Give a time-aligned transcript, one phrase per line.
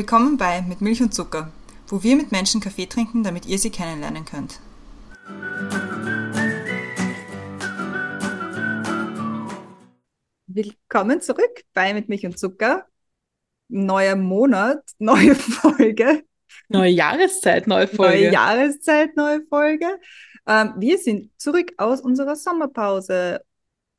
[0.00, 1.52] Willkommen bei Mit Milch und Zucker,
[1.86, 4.58] wo wir mit Menschen Kaffee trinken, damit ihr sie kennenlernen könnt.
[10.46, 12.86] Willkommen zurück bei Mit Milch und Zucker.
[13.68, 16.24] Neuer Monat, neue Folge.
[16.70, 18.22] Neue Jahreszeit, neue Folge.
[18.22, 19.86] Neue Jahreszeit, neue Folge.
[20.46, 23.42] Ähm, wir sind zurück aus unserer Sommerpause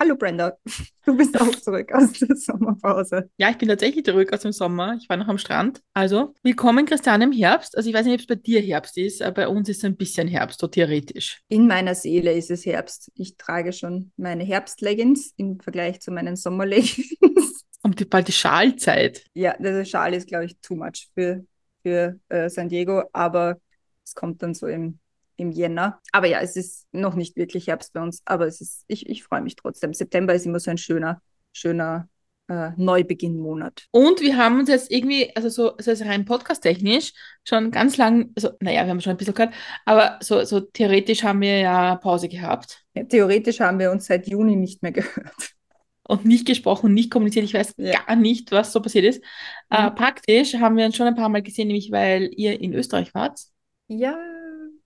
[0.01, 0.57] Hallo Brenda,
[1.05, 3.29] du bist auch zurück aus der Sommerpause.
[3.37, 4.97] Ja, ich bin tatsächlich zurück aus dem Sommer.
[4.99, 5.83] Ich war noch am Strand.
[5.93, 7.77] Also, willkommen Christian im Herbst.
[7.77, 9.83] Also ich weiß nicht, ob es bei dir Herbst ist, aber bei uns ist es
[9.83, 11.43] ein bisschen Herbst, so theoretisch.
[11.49, 13.11] In meiner Seele ist es Herbst.
[13.13, 17.13] Ich trage schon meine Herbstleggings im Vergleich zu meinen Sommerleggings.
[17.83, 19.23] Und die, bald die Schalzeit.
[19.35, 21.45] Ja, der Schal ist, glaube ich, too much für,
[21.83, 23.59] für äh, San Diego, aber
[24.03, 24.97] es kommt dann so im
[25.41, 25.99] im Jänner.
[26.11, 29.23] Aber ja, es ist noch nicht wirklich Herbst bei uns, aber es ist, ich, ich
[29.23, 29.93] freue mich trotzdem.
[29.93, 32.07] September ist immer so ein schöner, schöner
[32.47, 33.87] äh, Neubeginn-Monat.
[33.91, 38.51] Und wir haben uns jetzt irgendwie, also so, also rein podcast-technisch, schon ganz lang, also
[38.59, 39.53] naja, wir haben schon ein bisschen gehört,
[39.85, 42.83] aber so, so theoretisch haben wir ja Pause gehabt.
[42.93, 45.55] Ja, theoretisch haben wir uns seit Juni nicht mehr gehört.
[46.03, 47.45] Und nicht gesprochen, nicht kommuniziert.
[47.45, 48.01] Ich weiß ja.
[48.01, 49.23] gar nicht, was so passiert ist.
[49.69, 49.87] Äh, mhm.
[49.87, 53.13] Äh, praktisch haben wir uns schon ein paar Mal gesehen, nämlich weil ihr in Österreich
[53.13, 53.39] wart.
[53.87, 54.17] Ja,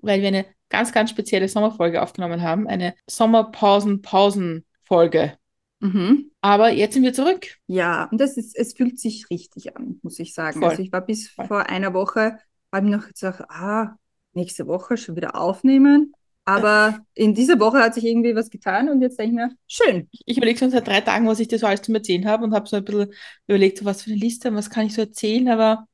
[0.06, 2.68] weil wir eine ganz, ganz spezielle Sommerfolge aufgenommen haben.
[2.68, 5.38] Eine Sommerpausen-Pausen-Folge.
[5.80, 6.32] Mhm.
[6.42, 7.48] Aber jetzt sind wir zurück.
[7.68, 10.60] Ja, und das ist, es fühlt sich richtig an, muss ich sagen.
[10.60, 10.70] Voll.
[10.70, 11.48] Also ich war bis Voll.
[11.48, 12.40] vor einer Woche,
[12.72, 13.96] habe ich noch gesagt, ah,
[14.34, 16.14] nächste Woche schon wieder aufnehmen.
[16.48, 20.08] Aber in dieser Woche hat sich irgendwie was getan und jetzt denke ich mir, schön.
[20.26, 22.54] Ich überlege schon seit drei Tagen, was ich dir so alles zum Erzählen habe und
[22.54, 23.12] habe so ein bisschen
[23.48, 25.88] überlegt, so was für eine Liste, was kann ich so erzählen, aber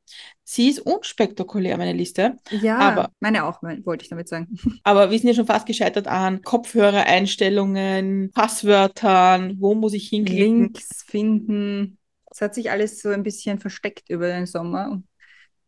[0.44, 2.36] sie ist unspektakulär, meine Liste.
[2.50, 4.48] Ja, aber, meine auch, wollte ich damit sagen.
[4.84, 10.64] Aber wir sind ja schon fast gescheitert an Kopfhörereinstellungen, Passwörtern, wo muss ich hinklicken.
[10.64, 11.98] Links finden.
[12.30, 15.02] Es hat sich alles so ein bisschen versteckt über den Sommer.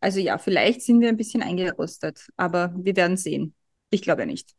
[0.00, 3.54] Also ja, vielleicht sind wir ein bisschen eingerostet, aber wir werden sehen.
[3.88, 4.54] Ich glaube ja nicht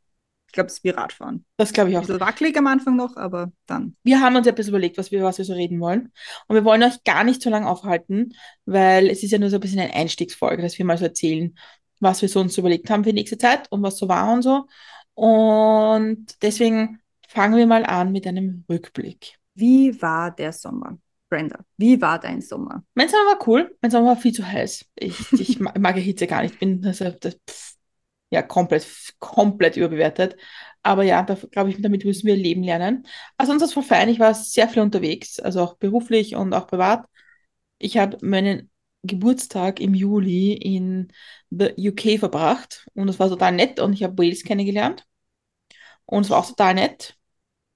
[0.56, 1.46] glaube, es ist wie Radfahren.
[1.58, 2.02] Das glaube ich auch.
[2.02, 3.96] Ein bisschen wackelig am Anfang noch, aber dann.
[4.04, 6.12] Wir haben uns etwas überlegt, was wir, was wir so reden wollen.
[6.48, 8.34] Und wir wollen euch gar nicht so lange aufhalten,
[8.66, 11.56] weil es ist ja nur so ein bisschen eine Einstiegsfolge, dass wir mal so erzählen,
[12.00, 14.42] was wir so uns überlegt haben für die nächste Zeit und was so war und
[14.42, 14.66] so.
[15.14, 19.38] Und deswegen fangen wir mal an mit einem Rückblick.
[19.54, 20.98] Wie war der Sommer?
[21.30, 22.84] Brenda, wie war dein Sommer?
[22.94, 23.76] Mein Sommer war cool.
[23.82, 24.86] Mein Sommer war viel zu heiß.
[24.96, 26.54] Ich, ich mag Hitze gar nicht.
[26.54, 27.75] Ich bin, also, das, pff,
[28.30, 28.86] ja komplett,
[29.20, 30.38] komplett überbewertet.
[30.84, 33.08] Aber ja, da glaube ich, damit müssen wir leben lernen.
[33.38, 34.10] Also sonst war fein.
[34.10, 37.06] Ich war sehr viel unterwegs, also auch beruflich und auch privat.
[37.78, 38.72] Ich habe meinen
[39.04, 41.12] Geburtstag im Juli in
[41.52, 45.06] the UK verbracht und es war total nett und ich habe Wales kennengelernt.
[46.06, 47.18] Und es war auch total nett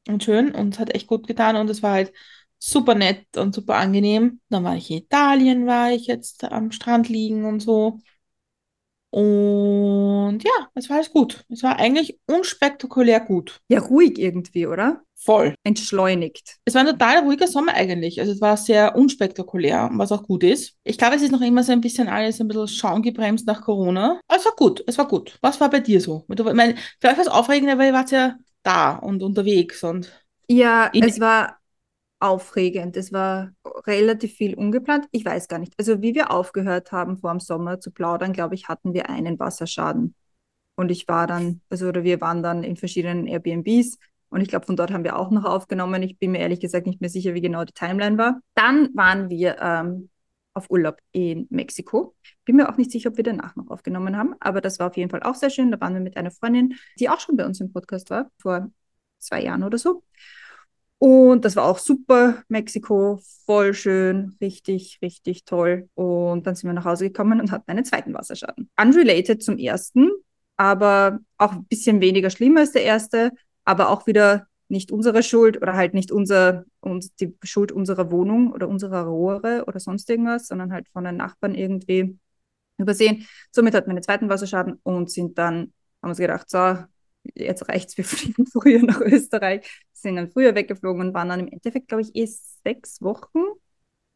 [0.08, 2.14] und schön und es hat echt gut getan und es war halt
[2.60, 4.42] super nett und super angenehm.
[4.50, 8.00] Dann war ich in Italien, war ich jetzt am Strand liegen und so.
[9.12, 11.44] Und ja, es war alles gut.
[11.50, 13.60] Es war eigentlich unspektakulär gut.
[13.68, 15.02] Ja, ruhig irgendwie, oder?
[15.16, 15.56] Voll.
[15.64, 16.58] Entschleunigt.
[16.64, 18.20] Es war ein total ruhiger Sommer eigentlich.
[18.22, 20.76] Also es war sehr unspektakulär, was auch gut ist.
[20.84, 24.22] Ich glaube, es ist noch immer so ein bisschen alles ein bisschen schaumgebremst nach Corona.
[24.28, 25.38] Aber es war gut, es war gut.
[25.42, 26.26] Was war bei dir so?
[26.30, 30.10] Ich meine, für euch war es aufregender, weil ihr wart ja da und unterwegs und.
[30.48, 31.59] Ja, es war
[32.20, 32.98] aufregend.
[32.98, 33.52] Es war
[33.88, 35.08] relativ viel ungeplant.
[35.12, 35.74] Ich weiß gar nicht.
[35.78, 39.40] Also wie wir aufgehört haben vor dem Sommer zu plaudern, glaube ich, hatten wir einen
[39.40, 40.16] Wasserschaden.
[40.76, 43.98] Und ich war dann, also oder wir waren dann in verschiedenen Airbnbs
[44.30, 46.04] und ich glaube, von dort haben wir auch noch aufgenommen.
[46.04, 48.40] Ich bin mir ehrlich gesagt nicht mehr sicher, wie genau die Timeline war.
[48.54, 50.10] Dann waren wir ähm,
[50.54, 52.16] auf Urlaub in Mexiko.
[52.46, 54.98] Bin mir auch nicht sicher, ob wir danach noch aufgenommen haben, aber das war auf
[54.98, 55.72] jeden Fall auch sehr schön.
[55.72, 58.70] Da waren wir mit einer Freundin, die auch schon bei uns im Podcast war, vor
[59.18, 60.04] zwei Jahren oder so.
[61.00, 62.44] Und das war auch super.
[62.50, 65.90] Mexiko, voll schön, richtig, richtig toll.
[65.96, 68.70] Und dann sind wir nach Hause gekommen und hatten einen zweiten Wasserschaden.
[68.80, 70.12] Unrelated zum ersten,
[70.58, 73.32] aber auch ein bisschen weniger schlimm als der erste,
[73.64, 78.52] aber auch wieder nicht unsere Schuld oder halt nicht unser, uns, die Schuld unserer Wohnung
[78.52, 82.20] oder unserer Rohre oder sonst irgendwas, sondern halt von den Nachbarn irgendwie
[82.78, 83.26] übersehen.
[83.52, 86.78] Somit hatten wir einen zweiten Wasserschaden und sind dann, haben uns gedacht, so,
[87.36, 91.48] jetzt reicht's, wir fliegen früher nach Österreich, sind dann früher weggeflogen und waren dann im
[91.48, 92.28] Endeffekt, glaube ich, eh
[92.64, 93.40] sechs Wochen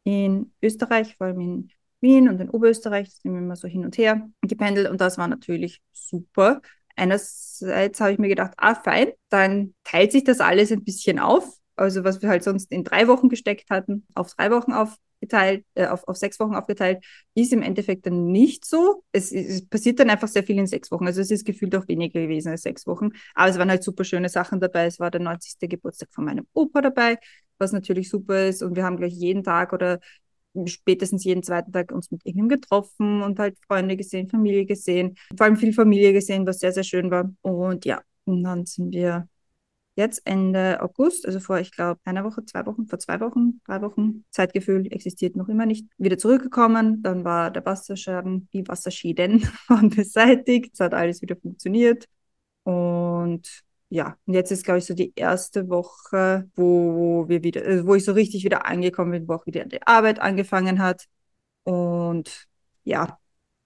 [0.03, 1.69] in Österreich, vor allem in
[2.01, 5.27] Wien und in Oberösterreich, sind wir immer so hin und her gependelt und das war
[5.27, 6.61] natürlich super.
[6.95, 11.57] Einerseits habe ich mir gedacht, ah, fein, dann teilt sich das alles ein bisschen auf.
[11.75, 15.65] Also was wir halt sonst in drei Wochen gesteckt hatten, auf drei Wochen auf geteilt,
[15.75, 17.03] äh, auf, auf sechs Wochen aufgeteilt,
[17.33, 19.03] ist im Endeffekt dann nicht so.
[19.13, 21.07] Es, es, passiert dann einfach sehr viel in sechs Wochen.
[21.07, 23.09] Also es ist gefühlt auch weniger gewesen als sechs Wochen.
[23.33, 24.85] Aber es waren halt super schöne Sachen dabei.
[24.85, 25.69] Es war der 90.
[25.69, 27.17] Geburtstag von meinem Opa dabei,
[27.57, 28.61] was natürlich super ist.
[28.61, 29.99] Und wir haben gleich jeden Tag oder
[30.65, 35.15] spätestens jeden zweiten Tag uns mit irgendjemandem getroffen und halt Freunde gesehen, Familie gesehen.
[35.35, 37.31] Vor allem viel Familie gesehen, was sehr, sehr schön war.
[37.41, 39.27] Und ja, und dann sind wir
[39.95, 43.81] jetzt Ende August, also vor, ich glaube, einer Woche, zwei Wochen, vor zwei Wochen, drei
[43.81, 47.03] Wochen, Zeitgefühl existiert noch immer nicht, wieder zurückgekommen.
[47.03, 50.73] Dann war der Wasserschaden, die Wasserschäden waren beseitigt.
[50.73, 52.07] Es hat alles wieder funktioniert.
[52.63, 57.85] Und ja, und jetzt ist, glaube ich, so die erste Woche, wo wir wieder, also
[57.85, 61.05] wo ich so richtig wieder angekommen bin, wo auch wieder die Arbeit angefangen hat.
[61.63, 62.47] Und
[62.83, 63.19] ja,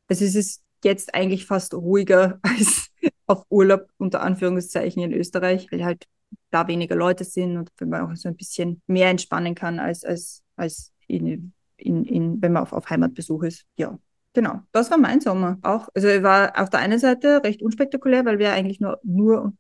[0.08, 2.90] also es ist jetzt eigentlich fast ruhiger als
[3.28, 6.06] auf Urlaub unter Anführungszeichen in Österreich, weil halt
[6.50, 10.04] da weniger Leute sind und wenn man auch so ein bisschen mehr entspannen kann als,
[10.04, 13.66] als, als in, in, in, wenn man auf, auf Heimatbesuch ist.
[13.78, 13.98] Ja,
[14.34, 14.62] genau.
[14.72, 15.90] Das war mein Sommer auch.
[15.94, 19.54] Also war auf der einen Seite recht unspektakulär, weil wir eigentlich nur, nur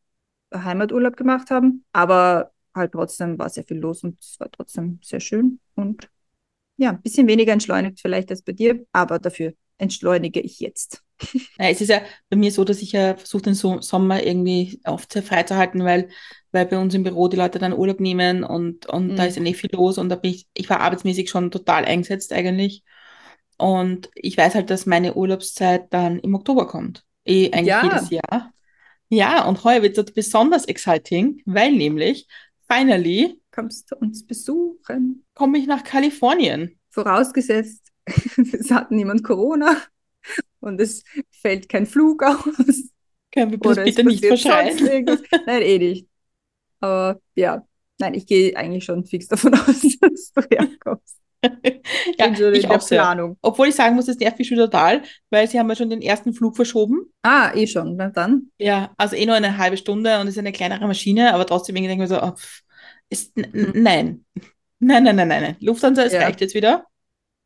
[0.53, 5.19] Heimaturlaub gemacht haben, aber halt trotzdem war sehr viel los und es war trotzdem sehr
[5.19, 6.09] schön und
[6.77, 11.03] ja, ein bisschen weniger entschleunigt vielleicht als bei dir, aber dafür entschleunige ich jetzt.
[11.59, 14.79] Ja, es ist ja bei mir so, dass ich ja versuche, den so Sommer irgendwie
[14.85, 16.09] oft sehr frei zu halten, weil,
[16.51, 19.15] weil bei uns im Büro die Leute dann Urlaub nehmen und, und mhm.
[19.15, 21.85] da ist ja nicht viel los und da bin ich, ich war arbeitsmäßig schon total
[21.85, 22.83] eingesetzt eigentlich.
[23.57, 27.03] Und ich weiß halt, dass meine Urlaubszeit dann im Oktober kommt.
[27.25, 27.83] Eh eigentlich ja.
[27.83, 28.51] jedes Jahr.
[29.09, 32.27] Ja, und heuer wird das besonders exciting, weil nämlich
[32.69, 35.25] finally kommst du uns besuchen.
[35.33, 36.77] Komme ich nach Kalifornien.
[36.89, 39.77] Vorausgesetzt, es hat niemand Corona
[40.59, 42.91] und es fällt kein Flug aus.
[43.31, 45.05] Können wir das bitte nicht verschreien?
[45.45, 46.07] Nein, eh nicht.
[46.79, 47.65] Aber ja,
[47.97, 51.17] nein, ich gehe eigentlich schon fix davon aus, dass du herkommst.
[52.17, 53.35] ja, ich auch sehr.
[53.41, 56.01] Obwohl ich sagen muss, es nervt mich schon total, weil sie haben ja schon den
[56.01, 57.11] ersten Flug verschoben.
[57.21, 58.51] Ah, eh schon, na dann.
[58.57, 61.75] Ja, also eh nur eine halbe Stunde und es ist eine kleinere Maschine, aber trotzdem
[61.75, 62.33] denke ich mir so, oh,
[63.09, 63.71] ist, hm.
[63.75, 64.25] nein.
[64.79, 65.57] Nein, nein, nein, nein.
[65.59, 66.21] Lufthansa, es ja.
[66.21, 66.85] reicht jetzt wieder.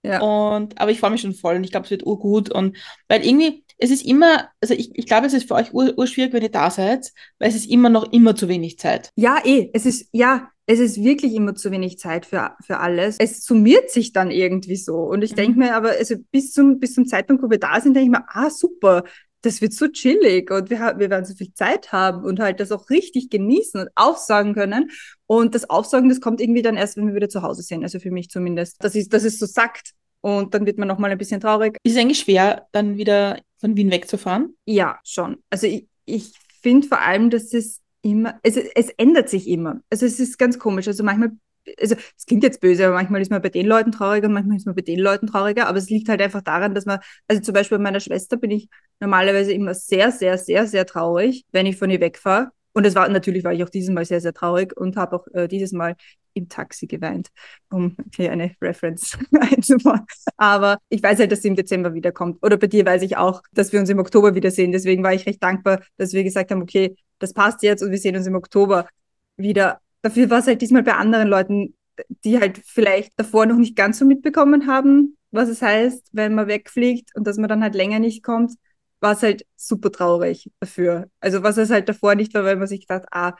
[0.03, 0.21] Ja.
[0.21, 2.50] Und, aber ich freue mich schon voll und ich glaube, es wird urgut.
[2.50, 2.77] Und
[3.07, 6.33] weil irgendwie, es ist immer, also ich, ich glaube, es ist für euch ur, urschwierig,
[6.33, 9.12] wenn ihr da seid, weil es ist immer noch immer zu wenig Zeit.
[9.15, 9.69] Ja, eh.
[9.74, 13.18] Es ist, ja, es ist wirklich immer zu wenig Zeit für, für alles.
[13.19, 14.98] Es summiert sich dann irgendwie so.
[14.98, 15.36] Und ich mhm.
[15.36, 18.12] denke mir aber, also bis zum, bis zum Zeitpunkt, wo wir da sind, denke ich
[18.12, 19.04] mir, ah, super,
[19.42, 22.72] das wird so chillig und wir, wir werden so viel Zeit haben und halt das
[22.72, 24.92] auch richtig genießen und aufsagen können.
[25.26, 27.84] Und das Aufsagen, das kommt irgendwie dann erst, wenn wir wieder zu Hause sind.
[27.84, 28.78] Also für mich zumindest.
[28.84, 29.94] Das ist, dass es so sagt.
[30.22, 31.78] Und dann wird man nochmal ein bisschen traurig.
[31.84, 34.56] Ist es eigentlich schwer, dann wieder von Wien wegzufahren?
[34.66, 35.38] Ja, schon.
[35.50, 39.82] Also ich, ich finde vor allem, dass es immer, also es ändert sich immer.
[39.90, 40.88] Also es ist ganz komisch.
[40.88, 41.32] Also manchmal
[41.80, 44.58] also es klingt jetzt böse, aber manchmal ist man bei den Leuten trauriger und manchmal
[44.58, 47.42] ist man bei den Leuten trauriger, aber es liegt halt einfach daran, dass man, also
[47.42, 48.69] zum Beispiel bei meiner Schwester bin ich
[49.00, 52.52] normalerweise immer sehr, sehr, sehr, sehr traurig, wenn ich von ihr wegfahre.
[52.74, 55.28] Und es war natürlich war ich auch dieses Mal sehr, sehr traurig und habe auch
[55.34, 55.96] äh, dieses Mal
[56.34, 57.30] im Taxi geweint,
[57.69, 60.06] um hier eine Reference einzubauen.
[60.38, 62.38] Aber ich weiß halt, dass sie im Dezember wiederkommt.
[62.42, 64.72] Oder bei dir weiß ich auch, dass wir uns im Oktober wiedersehen.
[64.72, 67.98] Deswegen war ich recht dankbar, dass wir gesagt haben, okay, das passt jetzt und wir
[67.98, 68.88] sehen uns im Oktober
[69.36, 71.75] wieder dafür war es halt diesmal bei anderen Leuten,
[72.24, 76.48] die halt vielleicht davor noch nicht ganz so mitbekommen haben, was es heißt, wenn man
[76.48, 78.54] wegfliegt und dass man dann halt länger nicht kommt,
[78.99, 81.09] war es halt super traurig dafür.
[81.19, 83.33] Also was es halt davor nicht war, weil man sich gedacht, ah,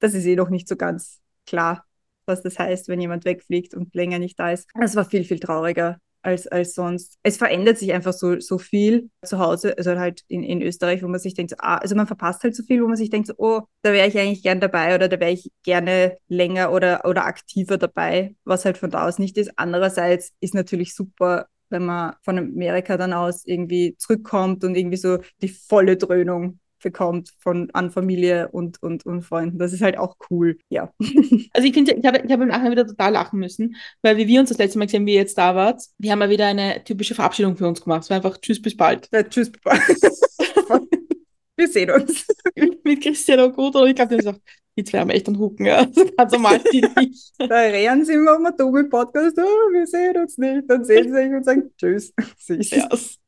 [0.00, 1.84] das ist eh noch nicht so ganz klar,
[2.26, 4.68] was das heißt, wenn jemand wegfliegt und länger nicht da ist.
[4.74, 7.18] Das war viel, viel trauriger als, als sonst.
[7.22, 11.08] Es verändert sich einfach so, so viel zu Hause, also halt in, in Österreich, wo
[11.08, 13.62] man sich denkt, ah, also man verpasst halt so viel, wo man sich denkt, oh,
[13.82, 17.78] da wäre ich eigentlich gern dabei oder da wäre ich gerne länger oder, oder aktiver
[17.78, 19.52] dabei, was halt von da aus nicht ist.
[19.56, 25.18] Andererseits ist natürlich super, wenn man von Amerika dann aus irgendwie zurückkommt und irgendwie so
[25.42, 29.58] die volle Dröhnung bekommt von an Familie und, und, und Freunden.
[29.58, 30.92] Das ist halt auch cool, ja.
[31.52, 34.26] Also ich finde, ich habe ich hab im Nachhinein wieder total lachen müssen, weil wie
[34.26, 36.46] wir uns das letzte Mal gesehen, wie ihr jetzt da wart, wir haben ja wieder
[36.46, 38.02] eine typische Verabschiedung für uns gemacht.
[38.02, 39.08] Es war einfach Tschüss, bis bald.
[39.12, 39.82] Ja, tschüss, bis bald.
[41.56, 42.26] wir sehen uns.
[42.84, 44.40] Mit Cristiano gut oder ich glaube, der sagt,
[44.78, 45.78] die zwei haben echt einen Hucken, ja.
[45.78, 47.32] Also ganz normal die nicht.
[47.38, 50.64] Da rennen sie immer um einen Podcast, oh, wir sehen uns nicht.
[50.68, 52.12] Dann sehen sie sich und sagen Tschüss.
[52.38, 52.70] Süß.
[52.70, 53.18] Yes.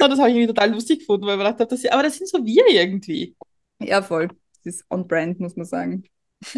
[0.00, 2.16] Ja, das habe ich irgendwie total lustig gefunden, weil ich gedacht habe, das, aber das
[2.16, 3.36] sind so wir irgendwie.
[3.78, 4.28] Ja, voll.
[4.64, 6.04] Das ist on brand, muss man sagen.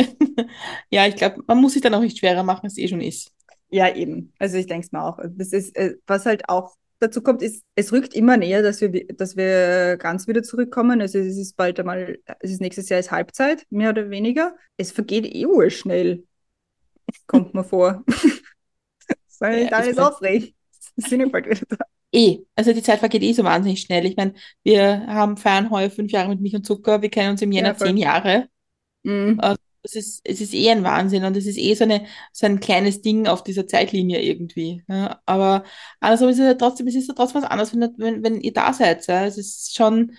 [0.91, 3.01] ja, ich glaube, man muss sich dann auch nicht schwerer machen, als es eh schon
[3.01, 3.33] ist.
[3.71, 4.33] Ja, eben.
[4.39, 5.19] Also ich denke es mir auch.
[5.37, 9.07] Das ist, äh, was halt auch dazu kommt, ist, es rückt immer näher, dass wir,
[9.09, 11.01] dass wir ganz wieder zurückkommen.
[11.01, 14.57] Also es ist bald einmal, es ist nächstes Jahr ist Halbzeit, mehr oder weniger.
[14.77, 16.25] Es vergeht eh schnell,
[17.27, 18.05] kommt mir vor.
[19.39, 20.55] Weil ja, alles aufregt.
[20.97, 21.85] Sind ja bald wieder da.
[22.13, 24.07] Eh, also die Zeit vergeht eh so wahnsinnig schnell.
[24.07, 27.43] Ich meine, wir haben feiern heuer fünf Jahre mit Milch und Zucker, wir kennen uns
[27.43, 28.49] im Jänner ja, zehn Jahre.
[29.03, 29.39] Mhm.
[29.41, 32.47] Also es ist, es ist eh ein Wahnsinn und es ist eh so, eine, so
[32.47, 34.83] ein kleines Ding auf dieser Zeitlinie irgendwie.
[34.89, 35.21] Ja.
[35.27, 35.65] Aber
[36.01, 38.53] andersrum ist es ja trotzdem, es ist ja trotzdem was anderes, wenn, wenn, wenn ihr
[38.53, 39.07] da seid.
[39.07, 39.25] Ja.
[39.25, 40.13] Es ist schon,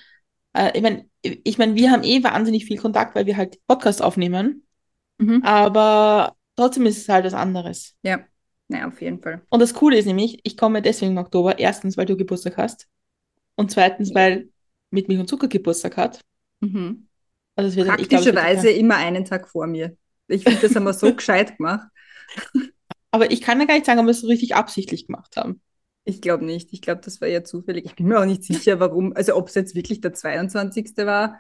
[0.54, 4.02] äh, ich meine, ich mein, wir haben eh wahnsinnig viel Kontakt, weil wir halt Podcast
[4.02, 4.66] aufnehmen.
[5.18, 5.44] Mhm.
[5.44, 7.96] Aber trotzdem ist es halt was anderes.
[8.04, 8.20] Ja,
[8.70, 9.42] naja, auf jeden Fall.
[9.50, 11.60] Und das Coole ist nämlich, ich komme deswegen im Oktober.
[11.60, 12.88] Erstens, weil du Geburtstag hast.
[13.56, 14.16] Und zweitens, Ja.
[14.16, 14.50] weil
[14.92, 16.22] mit Milch und Zucker Geburtstag hat.
[16.62, 17.08] Mhm.
[17.56, 19.98] Also wird, Praktischerweise immer einen Tag vor mir.
[20.28, 21.88] Ich finde, das haben wir so gescheit gemacht.
[23.12, 25.62] Aber ich kann ja gar nicht sagen, ob wir es so richtig absichtlich gemacht haben.
[26.06, 26.72] Ich glaube nicht.
[26.74, 27.86] Ich glaube, das war ja zufällig.
[27.86, 29.14] Ich bin mir auch nicht sicher, warum.
[29.16, 30.92] Also, ob es jetzt wirklich der 22.
[30.98, 31.40] war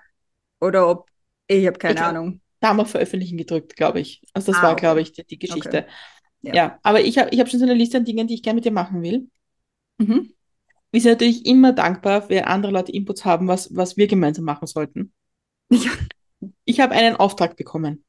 [0.59, 1.09] oder ob.
[1.47, 2.41] Ich habe keine Ich glaub- Ahnung.
[2.59, 4.21] Da haben wir Veröffentlichen gedrückt, glaube ich.
[4.33, 4.81] Also das Ah, war, okay.
[4.81, 5.87] glaube ich, die, die Geschichte.
[6.41, 6.55] Ja.
[6.55, 6.79] Ja.
[6.83, 8.65] aber ich habe ich hab schon so eine Liste an Dingen, die ich gerne mit
[8.65, 9.27] dir machen will.
[9.97, 10.33] Mhm.
[10.91, 14.67] Wir sind natürlich immer dankbar, wenn andere Leute Inputs haben, was, was wir gemeinsam machen
[14.67, 15.11] sollten.
[15.69, 15.91] Ja.
[16.65, 18.03] Ich habe einen Auftrag bekommen.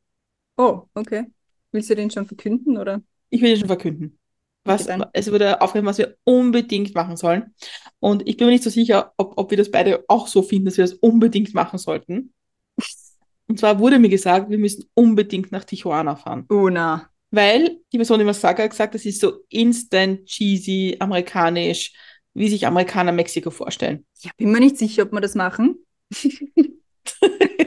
[0.57, 1.27] Oh, okay.
[1.73, 3.03] Willst du den schon verkünden oder?
[3.29, 4.19] Ich will ihn schon verkünden.
[4.65, 7.55] Was, Okay, es wurde aufgegeben, was wir unbedingt machen sollen.
[7.99, 10.67] Und ich bin mir nicht so sicher, ob, ob wir das beide auch so finden,
[10.67, 12.33] dass wir das unbedingt machen sollten.
[13.47, 16.47] Und zwar wurde mir gesagt, wir müssen unbedingt nach Tijuana fahren.
[16.51, 17.11] Oh, na.
[17.31, 21.93] Weil die Person, die mir das gesagt hat, gesagt, das ist so instant, cheesy, amerikanisch,
[22.35, 24.05] wie sich Amerikaner Mexiko vorstellen.
[24.21, 25.77] Ja, bin mir nicht sicher, ob wir das machen.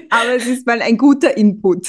[0.10, 1.88] Aber es ist mal ein guter Input.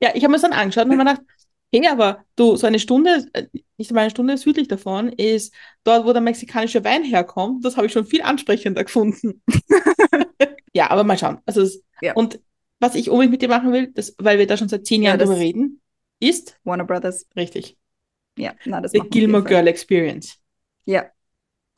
[0.00, 1.26] Ja, ich habe mir das dann angeschaut und habe mir gedacht,
[1.74, 3.46] hey, aber du, so eine Stunde, äh,
[3.78, 7.64] nicht einmal eine Stunde südlich davon, ist dort, wo der mexikanische Wein herkommt.
[7.64, 9.42] Das habe ich schon viel ansprechender gefunden.
[10.74, 11.38] ja, aber mal schauen.
[11.46, 11.66] Also
[12.00, 12.14] Ja.
[12.14, 12.40] Und
[12.80, 15.10] was ich unbedingt mit dir machen will, das, weil wir da schon seit zehn Ja,
[15.10, 15.80] Jahren das- drüber reden,
[16.22, 17.26] ist Warner Brothers.
[17.36, 17.76] richtig.
[18.38, 19.44] Ja, na, das The Gilmore.
[19.44, 20.38] Girl Experience
[20.84, 21.06] Ja.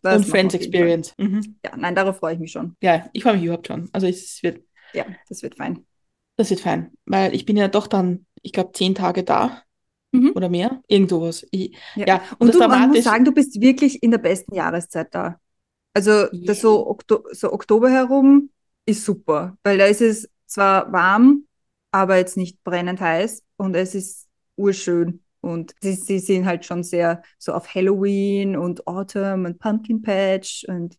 [0.02, 1.14] Das und Friends Experience.
[1.18, 1.56] Mhm.
[1.64, 2.76] Ja, nein, darauf freue ich mich schon.
[2.82, 3.88] Ja, ich freue mich überhaupt schon.
[3.92, 5.86] Also es wird, Ja, das wird fein.
[6.36, 9.62] das wird fein, weil ich bin ja doch dann, ich glaube, zehn Tage da
[10.12, 10.32] Mhm.
[10.34, 11.46] oder mehr, irgend sowas.
[11.50, 12.06] Ich, Ja.
[12.06, 15.12] ja, und, Und das du, man muss sagen, du bist wirklich in der besten Jahreszeit
[15.14, 15.40] da.
[15.94, 18.50] Also das so, Okto so Oktober herum
[18.86, 21.46] ist super, weil da ist es zwar warm,
[21.92, 24.23] aber jetzt nicht brennend heiß und es ist
[24.56, 25.22] urschön.
[25.40, 30.64] Und sie, sie sind halt schon sehr so auf Halloween und Autumn und Pumpkin Patch
[30.68, 30.96] und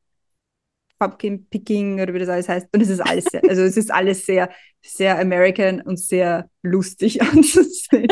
[1.00, 2.68] Pumpkin Picking oder wie das alles heißt.
[2.72, 4.50] Und es ist alles sehr, also es ist alles sehr,
[4.82, 8.08] sehr American und sehr lustig anzusehen.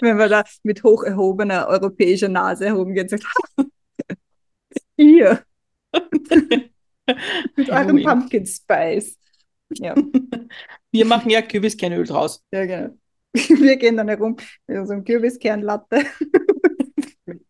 [0.00, 3.24] Wenn man da mit hoch erhobener europäischer Nase herumgeht und sagt,
[4.96, 5.42] hier,
[7.56, 8.02] mit eurem.
[8.02, 9.16] Pumpkin Spice.
[9.70, 9.94] Ja,
[10.90, 12.42] Wir machen ja Kürbiskernöl draus.
[12.52, 12.96] ja, genau.
[13.34, 16.04] Wir gehen dann herum mit unserem Kürbiskernlatte.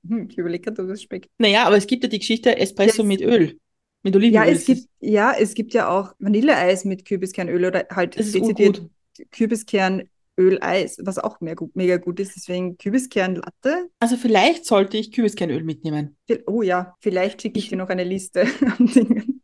[0.08, 1.30] Hm, ich überlege gerade, ob das schmeckt.
[1.38, 3.58] Naja, aber es gibt ja die Geschichte Espresso Ja, mit Öl.
[4.02, 4.48] Mit Ja, Olivenöl.
[4.48, 8.90] es gibt, ja, es gibt ja auch Vanilleeis mit Kürbiskernöl oder halt Das dezidiert urgut.
[9.32, 12.36] Kürbiskernöl-Eis, was auch mehr gut, mega gut ist.
[12.36, 13.88] Deswegen Kürbiskernlatte.
[13.98, 16.16] Also vielleicht sollte ich Kürbiskernöl mitnehmen.
[16.46, 18.42] Oh ja, vielleicht schicke ich Ich- dir noch eine Liste
[18.78, 19.42] an Dingen.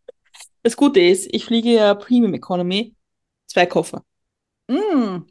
[0.63, 2.95] Das Gute ist, ich fliege ja Premium Economy,
[3.47, 4.03] zwei Koffer.
[4.71, 5.27] Mm.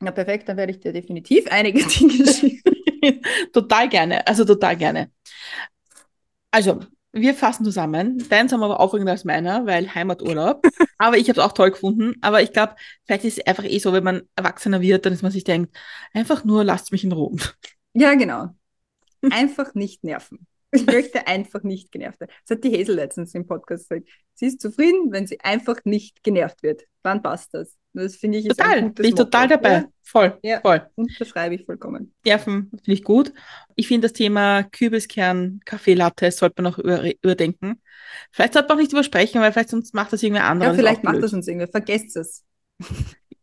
[0.00, 3.22] Na perfekt, dann werde ich dir definitiv einige Dinge schicken.
[3.52, 5.10] total gerne, also total gerne.
[6.50, 6.80] Also,
[7.12, 8.24] wir fassen zusammen.
[8.28, 10.64] Dein Sommer war aufregender als meiner, weil Heimaturlaub.
[10.98, 12.14] Aber ich habe es auch toll gefunden.
[12.20, 15.22] Aber ich glaube, vielleicht ist es einfach eh so, wenn man erwachsener wird, dann ist
[15.22, 15.76] man sich denkt,
[16.12, 17.36] einfach nur lasst mich in Ruhe.
[17.94, 18.50] Ja, genau.
[19.30, 20.46] Einfach nicht nerven.
[20.72, 22.30] Ich möchte einfach nicht genervt werden.
[22.46, 24.08] Das hat die Hazel letztens im Podcast gesagt.
[24.34, 26.84] Sie ist zufrieden, wenn sie einfach nicht genervt wird.
[27.02, 27.76] Dann passt das.
[27.92, 29.54] Das finde ich ist ein Total, gutes bin ich total Motto.
[29.56, 29.72] dabei.
[29.72, 30.60] Ja, Voll, Ja.
[30.60, 30.88] voll.
[30.96, 32.14] unterschreibe ich vollkommen.
[32.24, 33.32] Nerven finde ich gut.
[33.74, 37.80] Ich finde das Thema Kürbiskern, Kaffeelatte sollte man noch über, überdenken.
[38.30, 40.70] Vielleicht sollte man auch nicht übersprechen, weil vielleicht sonst macht das irgendwer anderer.
[40.72, 41.24] Ja, vielleicht macht blöd.
[41.24, 41.68] das uns irgendwer.
[41.68, 42.44] Vergesst es.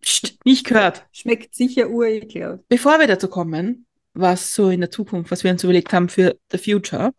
[0.02, 1.06] Psst, nicht gehört.
[1.12, 2.64] Schmeckt sicher urekelhaft.
[2.70, 3.86] Bevor wir dazu kommen,
[4.18, 7.14] was so in der Zukunft, was wir uns überlegt haben für the future,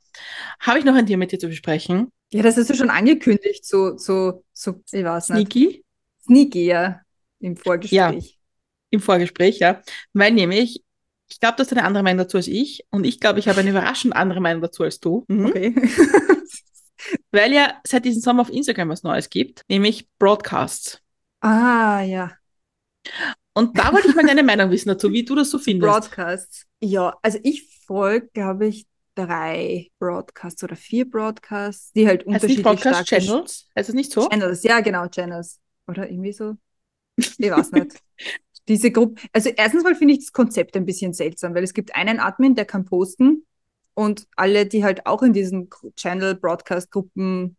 [0.60, 2.12] habe ich noch ein Thema mit dir zu besprechen.
[2.32, 5.52] Ja, das hast du schon angekündigt, so, so, so, ich weiß nicht.
[5.52, 5.84] Sneaky
[6.24, 7.00] Sneaky, ja,
[7.40, 8.38] im Vorgespräch.
[8.90, 9.80] im Vorgespräch, ja.
[10.12, 10.84] Weil nämlich,
[11.30, 13.60] ich glaube, du hast eine andere Meinung dazu als ich und ich glaube, ich habe
[13.60, 15.24] eine überraschend andere Meinung dazu als du.
[15.28, 15.46] Mhm.
[15.46, 15.74] Okay.
[17.30, 21.00] Weil ja seit diesem Sommer auf Instagram was Neues gibt, nämlich Broadcasts.
[21.40, 22.32] ah, ja.
[23.58, 25.90] Und da wollte ich mal deine Meinung wissen dazu, wie du das so findest.
[25.90, 26.64] Broadcasts.
[26.80, 28.86] Ja, also ich folge, glaube ich,
[29.16, 33.68] drei Broadcasts oder vier Broadcasts, die halt heißt nicht unterschiedlich Broadcast stark Channels?
[33.76, 34.28] Heißt das nicht so?
[34.28, 35.58] Channels, ja, genau, Channels.
[35.88, 36.56] Oder irgendwie so.
[37.16, 38.00] Ich weiß nicht.
[38.68, 41.96] Diese Gruppe, also erstens mal finde ich das Konzept ein bisschen seltsam, weil es gibt
[41.96, 43.44] einen Admin, der kann posten
[43.94, 47.56] und alle, die halt auch in diesen Gru- Channel, Broadcast-Gruppen,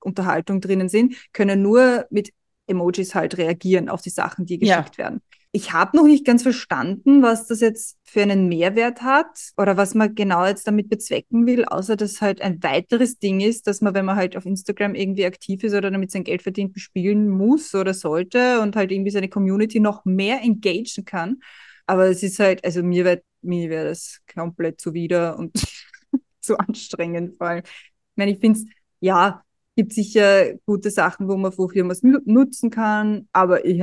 [0.00, 2.32] Unterhaltung drinnen sind, können nur mit
[2.72, 4.82] Emojis halt reagieren auf die Sachen, die Ja.
[4.82, 5.20] geschickt werden.
[5.54, 9.26] ich habe noch nicht ganz verstanden, was das jetzt für einen Mehrwert hat
[9.58, 13.66] oder was man genau jetzt damit bezwecken will, außer dass halt ein weiteres Ding ist,
[13.66, 16.72] dass man, wenn man halt auf Instagram irgendwie aktiv ist oder damit sein Geld verdient,
[16.72, 21.40] bespielen muss oder sollte und halt irgendwie seine Community noch mehr engagen kann.
[21.86, 25.52] Aber es ist halt, also mir wäre mir wär das komplett zuwider und
[26.40, 27.62] zu anstrengend, vor allem.
[27.64, 28.66] Ich meine, ich finde es,
[29.00, 29.44] ja,
[29.76, 33.82] gibt sicher gute Sachen, wo man wofür man es nutzen kann, aber ich,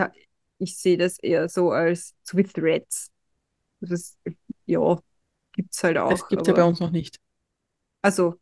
[0.59, 3.11] ich sehe das eher so als so wie Threads.
[3.81, 4.17] Das
[4.65, 4.99] ja,
[5.53, 6.09] gibt es halt auch.
[6.09, 7.19] Das gibt es ja bei uns noch nicht.
[8.01, 8.35] Also,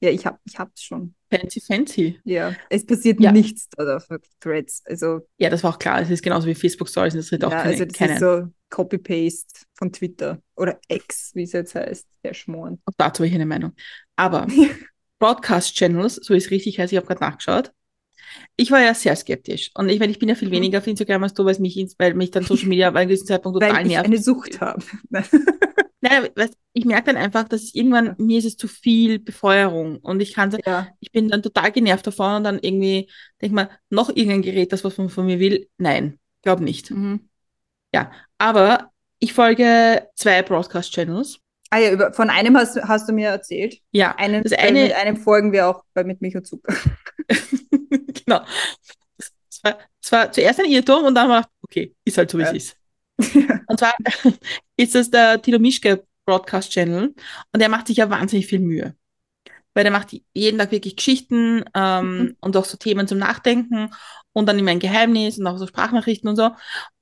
[0.00, 1.14] ja, ich habe ich hab's schon.
[1.30, 2.20] Fancy, fancy.
[2.24, 3.32] Ja, es passiert ja.
[3.32, 4.06] nichts auf
[4.40, 4.82] Threads.
[4.84, 6.02] Also, ja, das war auch klar.
[6.02, 7.14] Es ist genauso wie Facebook Stories.
[7.14, 8.14] Das wird auch ja, keine, also das keinen.
[8.14, 12.80] ist so Copy-Paste von Twitter oder X, wie es jetzt heißt, der Schmoren.
[12.84, 13.72] Auch dazu habe ich eine Meinung.
[14.16, 14.46] Aber
[15.22, 17.70] Broadcast-Channels, so ist richtig heißt, ich habe gerade nachgeschaut.
[18.56, 19.70] Ich war ja sehr skeptisch.
[19.74, 20.54] Und ich, meine, ich bin ja viel mhm.
[20.54, 23.28] weniger auf Instagram als du, weil mich, weil mich dann Social Media bei einem gewissen
[23.28, 24.06] Zeitpunkt total weil ich nervt.
[24.06, 24.82] eine Sucht habe.
[26.04, 26.28] Naja,
[26.72, 30.34] ich merke dann einfach, dass es irgendwann, mir ist es zu viel Befeuerung und ich
[30.34, 30.88] kann, ja.
[30.98, 33.08] ich bin dann total genervt davon und dann irgendwie
[33.40, 35.68] denke mal, noch irgendein Gerät, das was man von mir will.
[35.78, 36.90] Nein, glaube nicht.
[36.90, 37.28] Mhm.
[37.94, 41.38] Ja, aber ich folge zwei Broadcast-Channels.
[41.72, 43.78] Ah ja, über, von einem hast, hast du mir erzählt.
[43.92, 46.76] Ja, einen, das eine, mit einem folgen wir auch bei mit Micho Zucker.
[48.26, 48.42] genau.
[49.16, 49.78] Es war,
[50.10, 52.52] war, zuerst ein Irrtum und dann war okay, ist halt so, wie ja.
[52.52, 52.76] es ist.
[53.68, 53.94] und zwar
[54.76, 57.14] ist das der Tilo Mischke Broadcast Channel
[57.52, 58.94] und der macht sich ja wahnsinnig viel Mühe.
[59.72, 62.36] Weil der macht jeden Tag wirklich Geschichten ähm, mhm.
[62.40, 63.88] und auch so Themen zum Nachdenken
[64.34, 66.50] und dann immer ein Geheimnis und auch so Sprachnachrichten und so.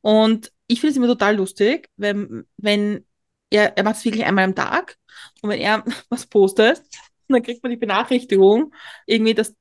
[0.01, 3.05] Und ich finde es immer total lustig, wenn, wenn
[3.51, 4.97] er, er macht es wirklich einmal am Tag
[5.43, 6.83] und wenn er was postet,
[7.29, 8.73] dann kriegt man die Benachrichtigung,
[9.07, 9.55] irgendwie, dass,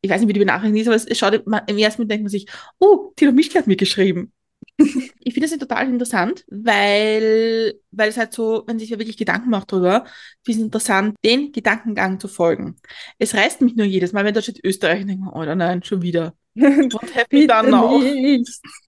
[0.00, 2.30] ich weiß nicht, wie die Benachrichtigung ist, aber es schaut, im ersten Moment denkt man
[2.30, 2.46] sich,
[2.78, 4.32] oh, Tilo Mischke hat mir geschrieben
[4.78, 9.50] ich finde das total interessant, weil, weil es halt so, wenn sich ja wirklich Gedanken
[9.50, 10.04] macht darüber,
[10.44, 12.76] finde es interessant, den Gedankengang zu folgen.
[13.18, 16.02] Es reißt mich nur jedes Mal, wenn da steht Österreich, und denke oh nein, schon
[16.02, 16.34] wieder.
[16.54, 18.02] Und happy dann auch.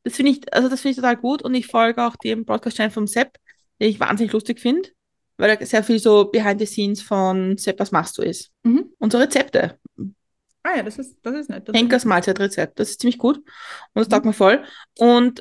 [0.03, 2.91] Das finde ich, also das finde ich total gut und ich folge auch dem Broadcast-Channel
[2.91, 3.37] vom Sepp,
[3.81, 4.89] den ich wahnsinnig lustig finde,
[5.37, 8.51] weil er sehr viel so behind the scenes von Sepp, was machst du ist.
[8.65, 8.93] Mhm.
[8.99, 9.79] Und so Rezepte.
[10.63, 11.69] Ah ja, das ist, das ist nett.
[11.69, 13.47] Das Henkers Mahlzeitrezept, das ist ziemlich gut und
[13.95, 14.11] das mhm.
[14.11, 14.65] taugt mir voll.
[14.99, 15.41] Und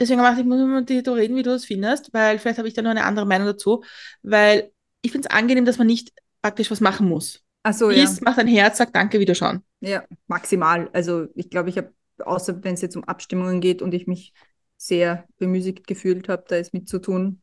[0.00, 2.68] deswegen habe ich ich muss mit dir reden, wie du das findest, weil vielleicht habe
[2.68, 3.84] ich da noch eine andere Meinung dazu,
[4.22, 7.42] weil ich finde es angenehm, dass man nicht praktisch was machen muss.
[7.64, 8.10] Ach so, ja.
[8.22, 9.62] macht ein Herz, sagt danke, wieder schauen.
[9.80, 10.88] Ja, maximal.
[10.92, 14.32] Also ich glaube, ich habe, außer wenn es jetzt um Abstimmungen geht und ich mich
[14.76, 17.41] sehr bemüßigt gefühlt habe, da ist mit zu tun,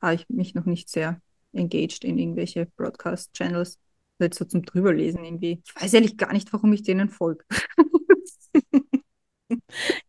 [0.00, 1.20] habe ich mich noch nicht sehr
[1.52, 3.78] engaged in irgendwelche Broadcast-Channels.
[4.20, 5.62] Jetzt so zum Drüberlesen irgendwie.
[5.64, 7.44] Ich weiß ehrlich gar nicht, warum ich denen folge.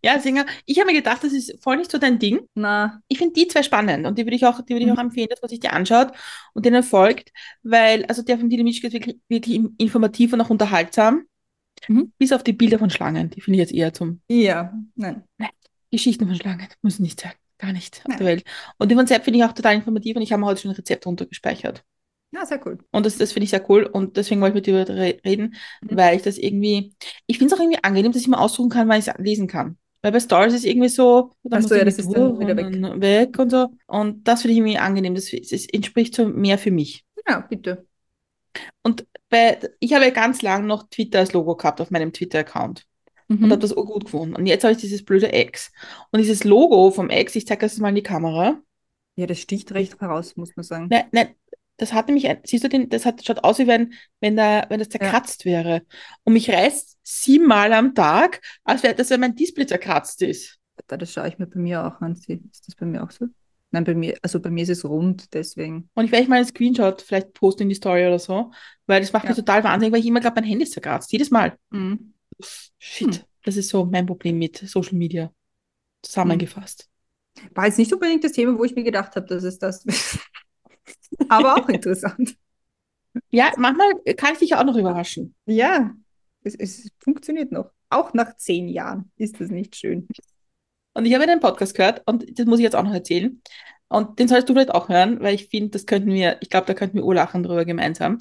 [0.02, 2.41] Ja, Singer, ich habe mir gedacht, das ist voll nicht so dein Ding.
[2.56, 3.02] Na.
[3.08, 5.10] Ich finde die zwei spannend und die würde ich auch, die würde ich auch mhm.
[5.10, 6.12] empfehlen, dass man sich die anschaut
[6.54, 7.32] und denen folgt,
[7.63, 11.25] weil, also der von Dili Mischke ist wirklich, wirklich informativ und auch unterhaltsam.
[11.88, 12.12] Mhm.
[12.17, 14.21] Bis auf die Bilder von Schlangen, die finde ich jetzt eher zum.
[14.30, 15.23] Ja, nein.
[15.38, 15.49] Nein.
[15.91, 17.34] Geschichten von Schlangen, muss nicht sein.
[17.60, 18.13] Gar nicht nein.
[18.13, 18.43] auf der Welt.
[18.78, 20.72] Und die von Sepp finde ich auch total informativ und ich habe mir heute schon
[20.72, 21.84] ein Rezept runtergespeichert.
[22.32, 22.78] Ja, sehr cool.
[22.91, 25.98] Und das, das finde ich sehr cool und deswegen wollte ich mit dir reden, mhm.
[25.98, 26.93] weil ich das irgendwie,
[27.28, 29.48] ich finde es auch irgendwie angenehm, dass ich mal aussuchen kann, wann ich es lesen
[29.48, 29.78] kann.
[30.02, 33.02] Weil bei Stories ist irgendwie so, dann so, ja, das ist dann wieder weg.
[33.02, 33.67] weg und so.
[33.88, 35.13] Und das finde ich irgendwie angenehm.
[35.13, 37.04] Das, das entspricht so mehr für mich.
[37.28, 37.86] Ja, bitte.
[38.82, 42.86] Und bei, ich habe ja ganz lange noch Twitter als Logo gehabt auf meinem Twitter-Account.
[43.30, 43.46] Mhm.
[43.46, 44.36] Und habe das auch gut gefunden.
[44.36, 45.72] Und jetzt habe ich dieses blöde X.
[46.12, 48.60] Und dieses Logo vom X, ich zeige das mal in die Kamera.
[49.15, 50.88] Ja, das sticht recht heraus, muss man sagen.
[50.89, 51.36] Nein, nein,
[51.78, 54.80] das hat nämlich, siehst du den, das hat, schaut aus, wie wenn, wenn, da, wenn
[54.80, 55.52] das zerkratzt ja.
[55.52, 55.82] wäre.
[56.24, 60.58] Und mich reißt siebenmal am Tag, als wäre das, wenn mein Display zerkratzt ist.
[60.88, 62.13] Das schaue ich mir bei mir auch an.
[62.13, 63.28] Ist das bei mir auch so?
[63.72, 65.89] Nein, bei mir, also bei mir ist es rund, deswegen.
[65.94, 68.52] Und ich werde mal einen Screenshot vielleicht posten in die Story oder so,
[68.88, 69.30] weil das macht ja.
[69.30, 71.12] mich total wahnsinnig, weil ich immer glaube, mein Handy ist zerkratzt.
[71.12, 71.56] Jedes Mal.
[71.70, 72.13] Mhm.
[72.78, 73.15] Shit.
[73.15, 73.23] Hm.
[73.43, 75.34] Das ist so mein Problem mit Social Media.
[76.02, 76.89] Zusammengefasst.
[77.54, 79.86] War jetzt nicht unbedingt das Thema, wo ich mir gedacht habe, dass es das
[81.30, 82.36] Aber auch interessant.
[83.30, 85.36] Ja, manchmal kann ich dich auch noch überraschen.
[85.45, 85.93] Ja,
[86.43, 87.71] es, es funktioniert noch.
[87.89, 90.08] Auch nach zehn Jahren ist das nicht schön.
[90.93, 93.41] Und ich habe einen Podcast gehört und das muss ich jetzt auch noch erzählen.
[93.88, 96.67] Und den solltest du vielleicht auch hören, weil ich finde, das könnten wir, ich glaube,
[96.67, 98.19] da könnten wir urlachen drüber gemeinsam.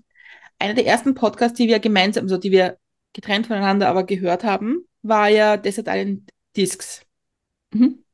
[0.59, 2.79] Einer der ersten Podcasts, die wir gemeinsam, also die wir
[3.13, 7.03] getrennt voneinander aber gehört haben, war ja Desert Island Discs.
[7.73, 8.05] Mhm.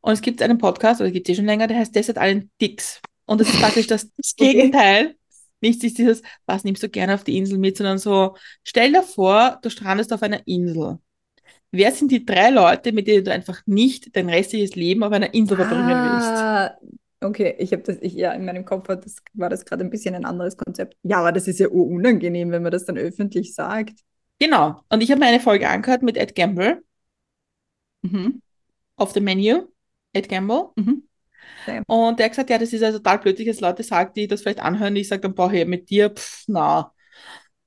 [0.00, 2.50] Und es gibt einen Podcast, oder gibt es eh schon länger, der heißt Desert Island
[2.60, 3.00] Dicks.
[3.26, 5.16] Und das ist praktisch das, Gegenteil.
[5.60, 9.02] Nichts ist dieses, was nimmst du gerne auf die Insel mit, sondern so, stell dir
[9.02, 10.98] vor, du strandest auf einer Insel
[11.74, 15.34] wer sind die drei Leute, mit denen du einfach nicht dein restliches Leben auf einer
[15.34, 16.28] Insel verbringen willst?
[16.28, 16.78] Ah,
[17.20, 19.90] okay, ich habe das, ich, ja, in meinem Kopf war das, war das gerade ein
[19.90, 20.96] bisschen ein anderes Konzept.
[21.02, 24.00] Ja, aber das ist ja unangenehm, wenn man das dann öffentlich sagt.
[24.44, 24.82] Genau.
[24.90, 26.82] Und ich habe mir eine Folge angehört mit Ed Gamble
[28.02, 28.42] Mhm.
[28.96, 29.68] auf dem Menu.
[30.12, 30.68] Ed Gamble.
[30.76, 31.04] Mhm.
[31.86, 34.42] Und der hat gesagt, ja, das ist ja total blöd, dass Leute sagen, die das
[34.42, 34.96] vielleicht anhören.
[34.96, 36.92] Ich sage dann, boah, hey, mit dir, pff, na.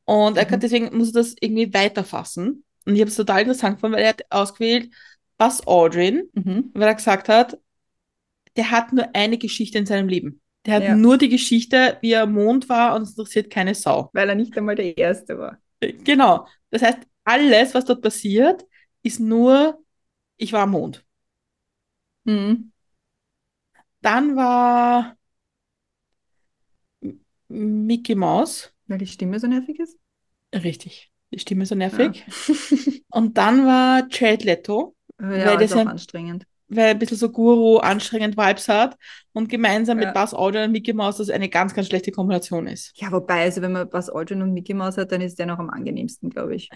[0.06, 0.60] Und er hat Mhm.
[0.60, 2.64] deswegen muss er das irgendwie weiterfassen.
[2.86, 4.94] Und ich habe es total interessant gefunden, weil er hat ausgewählt
[5.38, 6.72] Buzz Aldrin, Mhm.
[6.74, 7.58] weil er gesagt hat,
[8.56, 10.42] der hat nur eine Geschichte in seinem Leben.
[10.66, 10.96] Der hat Ja.
[10.96, 14.10] nur die Geschichte, wie er Mond war und es interessiert keine Sau.
[14.14, 15.58] Weil er nicht einmal der Erste war.
[15.80, 16.48] Genau.
[16.70, 18.66] Das heißt, alles, was dort passiert,
[19.04, 19.84] ist nur,
[20.38, 21.06] ich war am Mond.
[22.26, 22.72] Mhm.
[24.02, 25.18] Dann war
[27.50, 28.74] Mickey Mouse.
[28.88, 29.98] Weil die Stimme so nervig ist?
[30.54, 31.12] Richtig.
[31.32, 31.80] Die Stimme so Ja.
[31.80, 32.26] nervig.
[33.10, 36.46] Und dann war Jared Leto, Ja, Weil das ist auch ein- anstrengend.
[36.70, 38.98] Weil ein bisschen so Guru, anstrengend Vibes hat
[39.34, 40.06] und gemeinsam Ja.
[40.06, 42.94] mit Buzz Aldrin und Mickey Mouse das eine ganz, ganz schlechte Kombination ist.
[42.96, 45.60] Ja, wobei, also wenn man Buzz Aldrin und Mickey Mouse hat, dann ist der noch
[45.60, 46.70] am angenehmsten, glaube ich.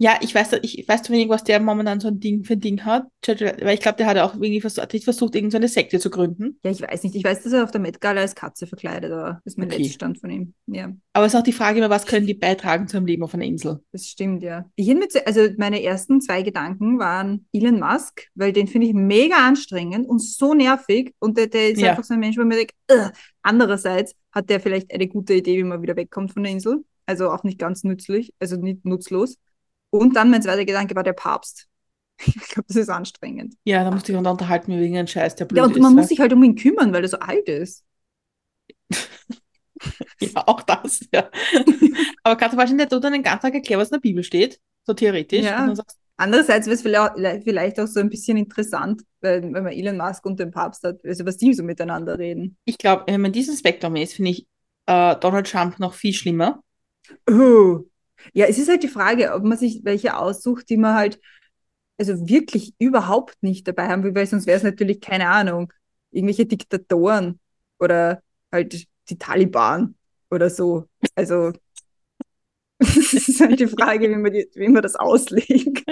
[0.00, 2.60] Ja, ich weiß, ich weiß zu wenig, was der momentan so ein Ding für ein
[2.60, 3.06] Ding hat.
[3.26, 6.60] Weil ich glaube, der hat auch irgendwie versucht, hat versucht, irgendeine Sekte zu gründen.
[6.62, 7.16] Ja, ich weiß nicht.
[7.16, 9.40] Ich weiß, dass er auf der Met Gala als Katze verkleidet war.
[9.44, 9.78] Das ist mein Okay.
[9.78, 10.54] letzter Stand von ihm.
[10.68, 13.24] Ja, Aber es ist auch die Frage immer, was können die beitragen zu einem Leben
[13.24, 13.80] auf einer Insel?
[13.90, 14.70] das stimmt, ja.
[14.76, 19.34] Ich zu- also meine ersten zwei Gedanken waren Elon Musk, weil den finde ich mega
[19.48, 21.12] anstrengend und so nervig.
[21.18, 21.90] Und der, der ist Ja.
[21.90, 23.10] einfach so ein Mensch, wo man denkt, "Ugh."
[23.42, 26.84] andererseits hat der vielleicht eine gute Idee, wie man wieder wegkommt von der Insel.
[27.06, 29.36] Also auch nicht ganz nützlich, also nicht nutzlos.
[29.90, 31.66] Und dann mein zweiter Gedanke war der Papst.
[32.26, 33.54] Ich glaube, das ist anstrengend.
[33.64, 35.80] Ja, da musst du dich unterhalten wegen irgendeinem Scheiß, der blöd Ja, und ist.
[35.80, 36.00] man ja.
[36.00, 37.84] muss sich halt um ihn kümmern, weil er so alt ist.
[40.20, 41.30] Ja, auch das, ja.
[42.24, 44.60] Aber kannst du wahrscheinlich nicht einen ganzen Tag erklären, was in der Bibel steht?
[44.84, 45.44] So theoretisch.
[45.44, 45.72] Ja.
[46.16, 46.82] Andererseits wäre es
[47.44, 51.04] vielleicht, auch so ein bisschen interessant, weil, wenn man Elon Musk und den Papst hat,
[51.04, 52.56] also was die so miteinander reden.
[52.64, 54.46] ich glaube, wenn man in diesem Spektrum ist, finde ich
[54.86, 56.60] äh, Donald Trump noch viel schlimmer.
[57.30, 57.84] Oh.
[58.32, 61.20] Ja, es ist halt die Frage, ob man sich welche aussucht, die man halt
[61.98, 65.72] also wirklich überhaupt nicht dabei haben will, weil sonst wäre es natürlich, keine Ahnung,
[66.10, 67.40] irgendwelche Diktatoren
[67.78, 69.96] oder halt die Taliban
[70.30, 70.86] oder so.
[71.14, 71.52] Also
[72.78, 75.82] es ist halt die Frage, wie man, die, wie man das auslegt.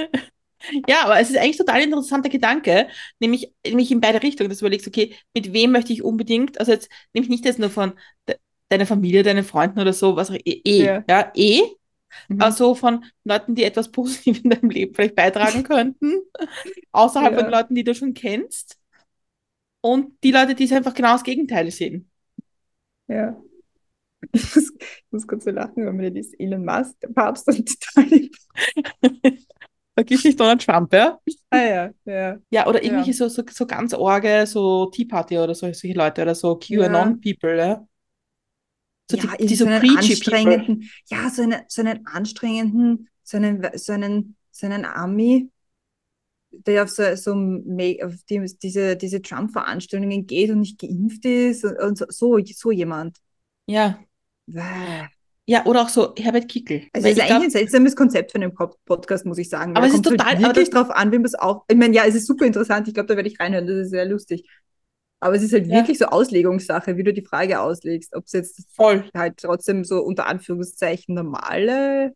[0.88, 2.88] Ja, aber es ist eigentlich total interessanter Gedanke,
[3.20, 6.72] nämlich, nämlich in beide Richtungen, dass du überlegst, okay, mit wem möchte ich unbedingt, also
[6.72, 7.92] jetzt nämlich nicht jetzt nur von
[8.28, 8.36] de
[8.68, 11.04] deiner Familie, deinen Freunden oder so, was auch eh, eh Ja.
[11.08, 11.62] ja, eh,
[12.28, 12.40] Mhm.
[12.40, 16.14] also von Leuten, die etwas positiv in deinem Leben vielleicht beitragen könnten,
[16.92, 17.42] außerhalb Ja.
[17.42, 18.78] von Leuten, die du schon kennst,
[19.80, 22.10] und die Leute, die es einfach genau das Gegenteil sehen.
[23.08, 23.36] Ja.
[24.32, 27.58] Ich muss, ich muss kurz so lachen, weil mir das Elon Musk, der Papst und
[27.70, 28.30] die Taliban.
[29.94, 31.18] Vergiss nicht Donald Trump, ja?
[31.50, 32.38] Ah ja, ja.
[32.50, 32.84] Ja, oder Ja.
[32.84, 36.56] irgendwelche so, so, so ganz orge, so Tea Party oder so, solche Leute oder so
[36.56, 37.86] QAnon-People, ja.
[39.10, 40.34] So ja, die, die so so einen preachy People.
[40.38, 45.50] anstrengenden, ja, so einen, so einen anstrengenden, so einen, so einen, so einen Ami,
[46.50, 51.78] der auf so, so auf die, diese, diese Trump-Veranstaltungen geht und nicht geimpft ist und,
[51.78, 53.18] und so, so, so jemand.
[53.66, 53.98] Ja.
[54.46, 54.62] Bäh.
[55.48, 56.82] Ja, oder auch so Herbert Kickl.
[56.92, 59.48] Also es ist ich eigentlich glaub, ein seltsames Konzept für einen Pod- Podcast, muss ich
[59.48, 59.76] sagen.
[59.76, 61.64] Aber da es ist total- aber wirklich das- drauf an, wie man es auch.
[61.68, 62.88] Ich meine, ja, es ist super interessant.
[62.88, 63.66] Ich glaube, da werde ich reinhören.
[63.66, 64.48] Das ist sehr lustig.
[65.20, 65.76] Aber es ist halt Ja.
[65.76, 69.08] wirklich so Auslegungssache, wie du die Frage auslegst, ob es jetzt voll.
[69.14, 72.14] halt trotzdem so unter Anführungszeichen normale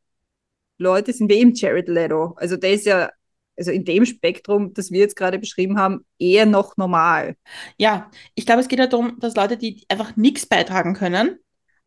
[0.79, 2.35] Leute sind, wie eben Jared Leto.
[2.37, 3.11] Also der ist ja,
[3.57, 7.37] also in dem Spektrum, das wir jetzt gerade beschrieben haben, eher noch normal.
[7.79, 11.39] Ja, ich glaube, es geht ja darum, dass Leute, die einfach nichts beitragen können,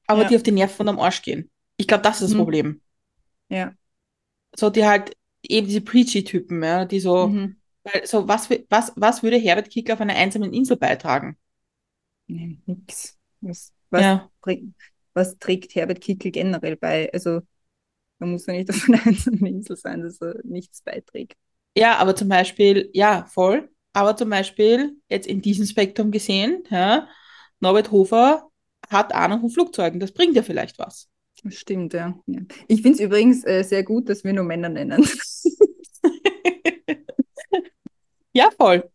[0.07, 0.27] aber Ja.
[0.29, 1.49] die auf die Nerven am Arsch gehen.
[1.77, 2.37] Ich glaube, das ist das Mhm.
[2.37, 2.81] Problem.
[3.49, 3.73] Ja.
[4.55, 7.55] So, die halt eben diese Preachy-Typen, ja, die so, Mhm.
[7.83, 11.37] Weil, so, was, was, was würde Herbert Kickl auf einer einsamen Insel beitragen?
[12.27, 13.17] Nee, nix.
[13.41, 14.29] Was, was, Ja.
[14.41, 14.75] bringt-
[15.13, 17.11] was trägt Herbert Kickl generell bei?
[17.13, 17.41] Also
[18.19, 21.35] man muss ja nicht auf einer einsamen Insel sein, dass er nichts beiträgt.
[21.77, 23.69] Ja, aber zum Beispiel, ja, voll.
[23.93, 27.07] Aber zum Beispiel, jetzt in diesem Spektrum gesehen, ja,
[27.59, 28.49] Norbert Hofer
[28.89, 29.99] hat Ahnung von Flugzeugen.
[29.99, 31.09] Das bringt ja vielleicht was.
[31.43, 32.17] Das stimmt, ja.
[32.27, 32.41] ja.
[32.67, 35.05] Ich finde es übrigens äh, sehr gut, dass wir nur Männer nennen.
[38.33, 38.89] Ja, voll.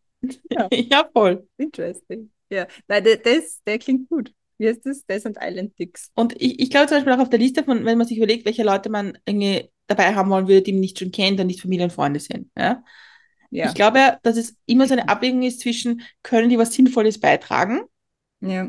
[0.50, 0.68] Ja.
[0.72, 1.46] Ja, voll.
[1.56, 2.30] Interesting.
[2.50, 4.32] Ja, nein, der, das, der klingt gut.
[4.58, 5.06] Wie heißt das?
[5.06, 6.10] Desert Island Dicks.
[6.14, 8.44] Und ich, ich glaube zum Beispiel auch auf der Liste von, wenn man sich überlegt,
[8.44, 11.62] welche Leute man irgendwie dabei haben wollen würde, die man nicht schon kennt und nicht
[11.62, 12.50] Familie und Freunde sind.
[12.56, 12.82] Ja?
[13.50, 13.68] Ja.
[13.68, 17.20] Ich glaube ja, dass es immer so eine Abwägung ist zwischen, können die was Sinnvolles
[17.20, 17.82] beitragen
[18.40, 18.68] ja.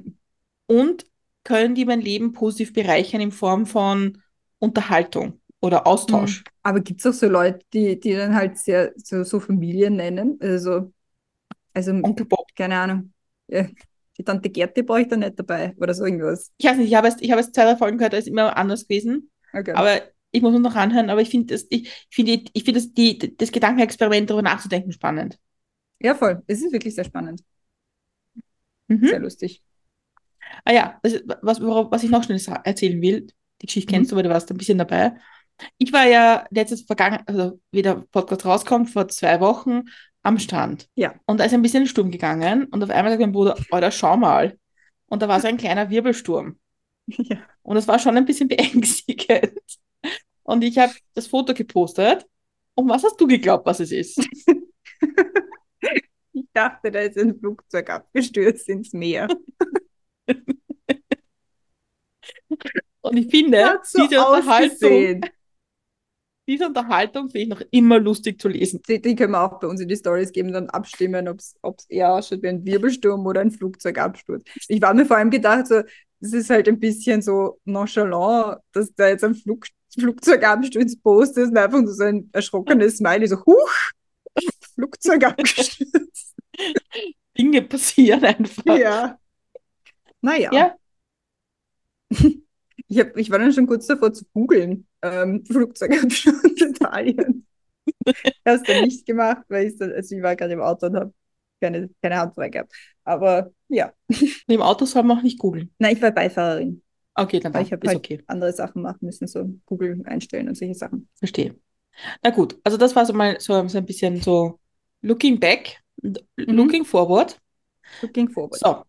[0.68, 1.06] und
[1.44, 4.22] können die mein Leben positiv bereichern in Form von
[4.60, 5.39] Unterhaltung.
[5.62, 6.38] Oder Austausch.
[6.40, 6.44] Hm.
[6.64, 10.38] Aber gibt es auch so Leute, die, die dann halt sehr so, so Familien nennen?
[10.42, 10.94] Also,
[11.74, 12.48] also Onkel Bob.
[12.56, 13.14] keine Ahnung.
[13.48, 13.68] Ja,
[14.18, 16.52] die Tante Gerti brauche ich da nicht dabei oder so irgendwas.
[16.58, 18.28] Ich weiß nicht, ich habe jetzt, ich habe jetzt zwei, drei Folgen gehört, da ist
[18.28, 19.32] immer anders gewesen.
[19.54, 19.74] Okay.
[19.74, 22.94] Aber ich muss noch anhören, aber ich finde das, ich, ich finde, ich finde das,
[22.94, 25.40] die, das Gedankenexperiment darüber nachzudenken spannend.
[26.00, 26.44] ja, voll.
[26.48, 27.44] Es ist wirklich sehr spannend.
[28.88, 29.08] Mhm.
[29.08, 29.64] Sehr lustig.
[30.66, 33.28] Ah ja, das, was, worauf, was ich noch schnell erzählen will,
[33.62, 33.96] die Geschichte Mhm.
[33.96, 35.16] kennst du, weil du warst ein bisschen dabei.
[35.78, 39.84] Ich war ja letztes vergangen, also wie der Podcast rauskommt, vor zwei Wochen
[40.22, 40.88] am Strand.
[40.96, 41.16] Ja.
[41.26, 44.18] Und da ist ein bisschen Sturm gegangen und auf einmal sagt mein Bruder, Alter, schau
[44.18, 44.58] mal.
[45.08, 46.60] Und da war so ein kleiner Wirbelsturm.
[47.08, 47.38] Ja.
[47.64, 49.60] Und das war schon ein bisschen beängstigend.
[50.44, 52.26] Und ich habe das Foto gepostet.
[52.76, 54.28] Und was hast du geglaubt, was es ist?
[56.32, 59.28] Ich dachte, da ist ein Flugzeug abgestürzt ins Meer.
[63.02, 65.22] Und ich finde, diese Unterhaltung.
[66.50, 68.82] Diese Unterhaltung finde ich noch immer lustig zu lesen.
[68.88, 71.86] Die, die können wir auch bei uns in die Stories geben, dann abstimmen, ob es
[71.88, 74.44] eher ausschaut wie ein Wirbelsturm oder ein Flugzeugabsturz.
[74.68, 75.84] Ich war mir vor allem gedacht, so,
[76.20, 81.58] das ist halt ein bisschen so nonchalant, dass da jetzt ein Flug, Flugzeugabsturz postet und
[81.58, 83.92] einfach so ein erschrockenes Smiley, so, huch,
[84.74, 86.36] Flugzeug abgestürzt.
[87.38, 88.76] Dinge passieren einfach.
[88.76, 89.20] Ja.
[90.22, 90.50] Naja.
[90.52, 90.76] Ja.
[92.90, 97.48] Ich, hab, ich war dann schon kurz davor zu googeln, ähm, Flugzeugabsturz Italien.
[98.46, 101.14] Hast du nicht gemacht, weil ich, dann- also ich war gerade im Auto und habe
[101.62, 102.74] keine, keine Hand frei gehabt.
[103.04, 103.94] Aber ja,
[104.48, 105.74] Im Auto soll man auch nicht googeln.
[105.80, 106.84] nein, ich war Beifahrerin,
[107.18, 108.26] Okay, dann war, ich habe halt okay.
[108.28, 111.10] andere Sachen machen müssen, so Google einstellen und solche Sachen.
[111.16, 111.56] Verstehe.
[112.24, 114.60] Na gut, also das war so mal so, so ein bisschen so
[115.02, 115.82] looking back,
[116.38, 117.40] looking forward.
[118.02, 118.64] Looking forward.
[118.64, 118.86] So,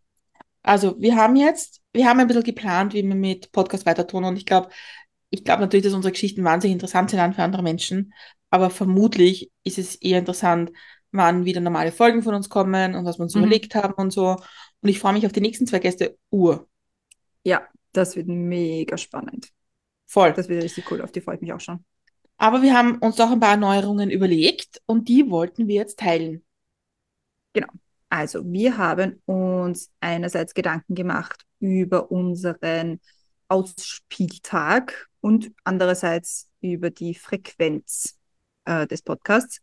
[0.62, 4.24] also wir haben jetzt, wir haben ein bisschen geplant, wie wir mit Podcast weiter tun
[4.24, 4.68] und ich glaube,
[5.30, 8.12] ich glaube natürlich, dass unsere Geschichten wahnsinnig interessant sind für andere Menschen,
[8.50, 10.72] aber vermutlich ist es eher interessant,
[11.12, 13.42] wann wieder normale Folgen von uns kommen und was wir uns Mhm.
[13.42, 14.36] überlegt haben und so.
[14.82, 16.18] Und ich freue mich auf die nächsten zwei Gäste.
[16.30, 16.68] Uhr.
[17.44, 19.48] Ja, das wird mega spannend.
[20.06, 20.32] Voll.
[20.32, 21.84] Das wird richtig cool, auf die freue ich mich auch schon.
[22.36, 26.44] Aber wir haben uns auch ein paar Erneuerungen überlegt und die wollten wir jetzt teilen.
[28.10, 33.00] Also, wir haben uns einerseits Gedanken gemacht über unseren
[33.48, 38.18] Ausspieltag und andererseits über die Frequenz
[38.64, 39.60] äh, des Podcasts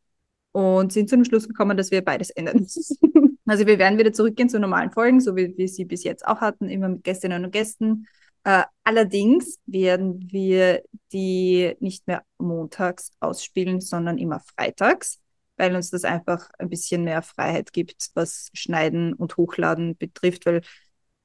[0.54, 2.66] und sind zum Schluss gekommen, dass wir beides ändern.
[3.50, 6.42] Also wir werden wieder zurückgehen zu normalen Folgen, so wie wir sie bis jetzt auch
[6.42, 8.06] hatten, immer mit Gästinnen und Gästen.
[8.44, 10.84] Äh, allerdings werden wir
[11.14, 15.22] die nicht mehr montags ausspielen, sondern immer freitags
[15.58, 20.62] weil uns das einfach ein bisschen mehr Freiheit gibt, was Schneiden und Hochladen betrifft, weil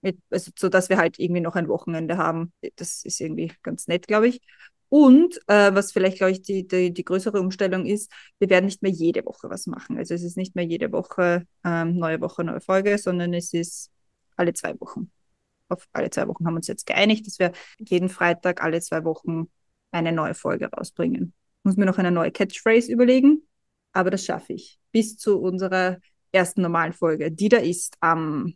[0.01, 2.53] mit, also so dass wir halt irgendwie noch ein Wochenende haben.
[2.77, 4.40] Das ist irgendwie ganz nett, glaube ich.
[4.88, 8.83] Und äh, was vielleicht, glaube ich, die, die, die größere Umstellung ist, wir werden nicht
[8.83, 9.97] mehr jede Woche was machen.
[9.97, 13.90] Also es ist nicht mehr jede Woche ähm, neue Woche, neue Folge, sondern es ist
[14.37, 15.11] alle zwei Wochen.
[15.68, 19.05] Auf alle zwei Wochen haben wir uns jetzt geeinigt, dass wir jeden Freitag alle zwei
[19.05, 19.49] Wochen
[19.92, 21.33] eine neue Folge rausbringen.
[21.62, 23.42] Muss mir noch eine neue Catchphrase überlegen,
[23.92, 24.78] aber das schaffe ich.
[24.92, 25.98] Bis zu unserer
[26.33, 28.55] ersten normalen Folge, die da ist am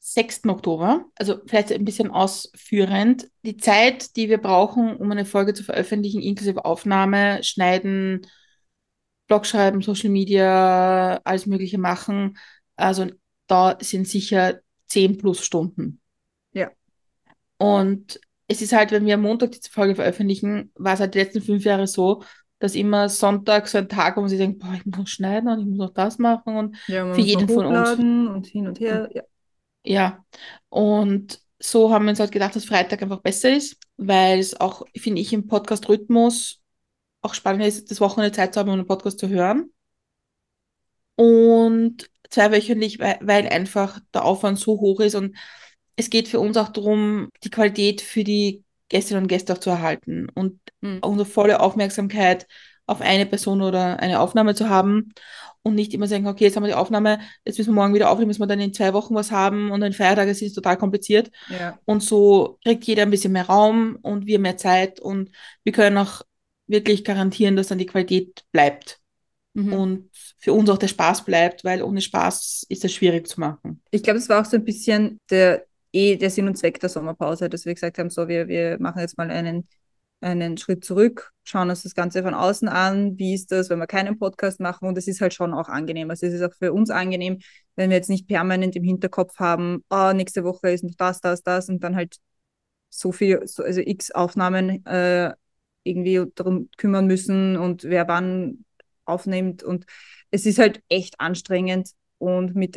[0.00, 0.42] 6.
[0.46, 5.62] Oktober, also vielleicht ein bisschen ausführend, die Zeit, die wir brauchen, um eine Folge zu
[5.62, 8.26] veröffentlichen, inklusive Aufnahme, Schneiden,
[9.28, 12.36] Blog schreiben, Social Media, alles Mögliche machen,
[12.74, 13.06] also
[13.46, 16.00] da sind sicher 10 plus Stunden.
[16.52, 16.70] Ja.
[17.58, 21.18] Und es ist halt, wenn wir am Montag die Folge veröffentlichen, war es halt die
[21.18, 22.24] letzten fünf Jahre so,
[22.62, 25.48] dass immer Sonntag so ein Tag, wo man sich denkt, boah, ich muss noch schneiden
[25.48, 27.90] und ich muss noch das machen und ja, Für jeden von uns.
[27.90, 29.10] und hin und her.
[29.12, 29.22] Ja.
[29.84, 30.24] Ja,
[30.68, 34.84] und so haben wir uns halt gedacht, dass Freitag einfach besser ist, weil es auch,
[34.96, 36.60] finde ich, im Podcast-Rhythmus
[37.20, 39.72] auch spannend ist, das Wochenende Zeit zu haben, um einen Podcast zu hören.
[41.16, 45.36] Und zweiwöchentlich, weil einfach der Aufwand so hoch ist und
[45.96, 49.70] es geht für uns auch darum, die Qualität für die Gästinnen und Gäste auch zu
[49.70, 51.00] erhalten und Mhm.
[51.02, 52.46] unsere volle Aufmerksamkeit
[52.86, 55.12] auf eine Person oder eine Aufnahme zu haben
[55.62, 58.10] und nicht immer sagen, okay, jetzt haben wir die Aufnahme, jetzt müssen wir morgen wieder
[58.10, 60.76] aufnehmen, müssen wir dann in zwei Wochen was haben und dann Feiertage sind es total
[60.76, 61.30] kompliziert.
[61.48, 61.78] Ja.
[61.84, 65.30] Und so kriegt jeder ein bisschen mehr Raum und wir mehr Zeit und
[65.64, 66.22] wir können auch
[66.66, 68.98] wirklich garantieren, dass dann die Qualität bleibt
[69.54, 69.72] Mhm.
[69.72, 73.82] und für uns auch der Spaß bleibt, weil ohne Spaß ist das schwierig zu machen.
[73.90, 76.88] Ich glaube, das war auch so ein bisschen der, eh der Sinn und Zweck der
[76.88, 79.68] Sommerpause, dass wir gesagt haben, so, wir, wir machen jetzt mal einen,
[80.20, 83.86] einen Schritt zurück, schauen uns das Ganze von außen an, wie ist das, wenn wir
[83.86, 86.10] keinen Podcast machen und es ist halt schon auch angenehm.
[86.10, 87.40] Also es ist auch für uns angenehm,
[87.76, 91.42] wenn wir jetzt nicht permanent im Hinterkopf haben, oh, nächste Woche ist noch das, das,
[91.42, 92.16] das und dann halt
[92.88, 95.32] so viel, so, also x Aufnahmen äh,
[95.84, 98.64] irgendwie darum kümmern müssen und wer wann
[99.04, 99.62] aufnimmt.
[99.62, 99.86] Und
[100.30, 102.76] es ist halt echt anstrengend und mit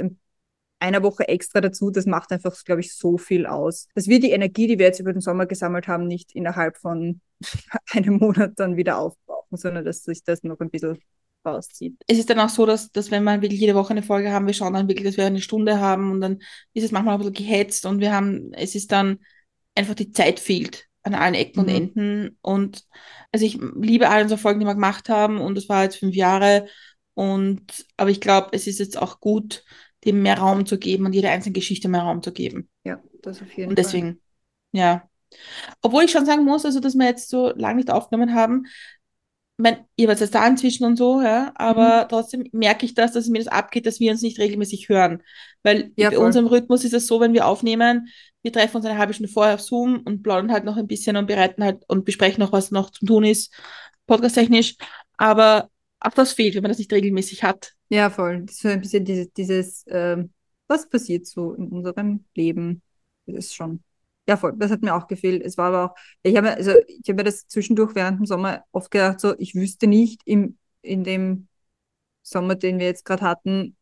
[0.80, 3.88] einer Woche extra dazu, das macht einfach, glaube ich, so viel aus.
[3.96, 7.22] Dass wir die Energie, die wir jetzt über den Sommer gesammelt haben, nicht innerhalb von
[7.92, 11.00] einem Monat dann wieder aufbrauchen, sondern dass sich das noch ein bisschen
[11.46, 11.96] rauszieht.
[12.08, 14.48] Es ist dann auch so, dass, dass wenn wir wirklich jede Woche eine Folge haben,
[14.48, 16.40] wir schauen dann wirklich, dass wir eine Stunde haben und dann
[16.74, 19.20] ist es manchmal ein bisschen gehetzt und wir haben, es ist dann
[19.76, 21.68] einfach die Zeit fehlt an allen Ecken mhm.
[21.68, 22.38] und Enden.
[22.42, 22.86] Und
[23.32, 26.16] also ich liebe alle unsere Folgen, die wir gemacht haben und das war jetzt fünf
[26.16, 26.68] Jahre.
[27.14, 29.64] Und aber ich glaube, es ist jetzt auch gut,
[30.06, 32.70] dem mehr Raum zu geben und jeder einzelnen Geschichte mehr Raum zu geben.
[32.84, 33.70] Ja, das auf jeden Fall.
[33.70, 34.18] Und deswegen, Fall.
[34.72, 35.10] ja.
[35.82, 38.66] Obwohl ich schon sagen muss, also dass wir jetzt so lange nicht aufgenommen haben,
[39.58, 42.10] mein, ihr wart jetzt da inzwischen und so, ja, aber mhm.
[42.10, 45.24] trotzdem merke ich das, dass es mir das abgeht, dass wir uns nicht regelmäßig hören.
[45.64, 48.10] Weil ja, bei unserem Rhythmus ist es so, wenn wir aufnehmen,
[48.42, 51.16] wir treffen uns eine halbe Stunde vorher auf Zoom und plaudern halt noch ein bisschen
[51.16, 53.54] und bereiten halt und besprechen noch, was noch zu tun ist,
[54.08, 54.76] podcasttechnisch.
[55.18, 55.70] Aber
[56.08, 57.74] auch das fehlt, wenn man das nicht regelmäßig hat.
[57.90, 58.44] Ja, voll.
[58.46, 60.32] Das ist so ein bisschen dieses, dieses ähm,
[60.68, 62.82] was passiert so in unserem Leben.
[63.26, 63.84] Das ist schon
[64.28, 64.54] ja, voll.
[64.58, 65.44] Das hat mir auch gefehlt.
[65.44, 68.64] Es war aber auch, ich habe also, ich habe mir das zwischendurch während dem Sommer
[68.72, 71.48] oft gedacht, so, ich wüsste nicht im, in dem
[72.24, 73.76] Sommer, den wir jetzt gerade hatten,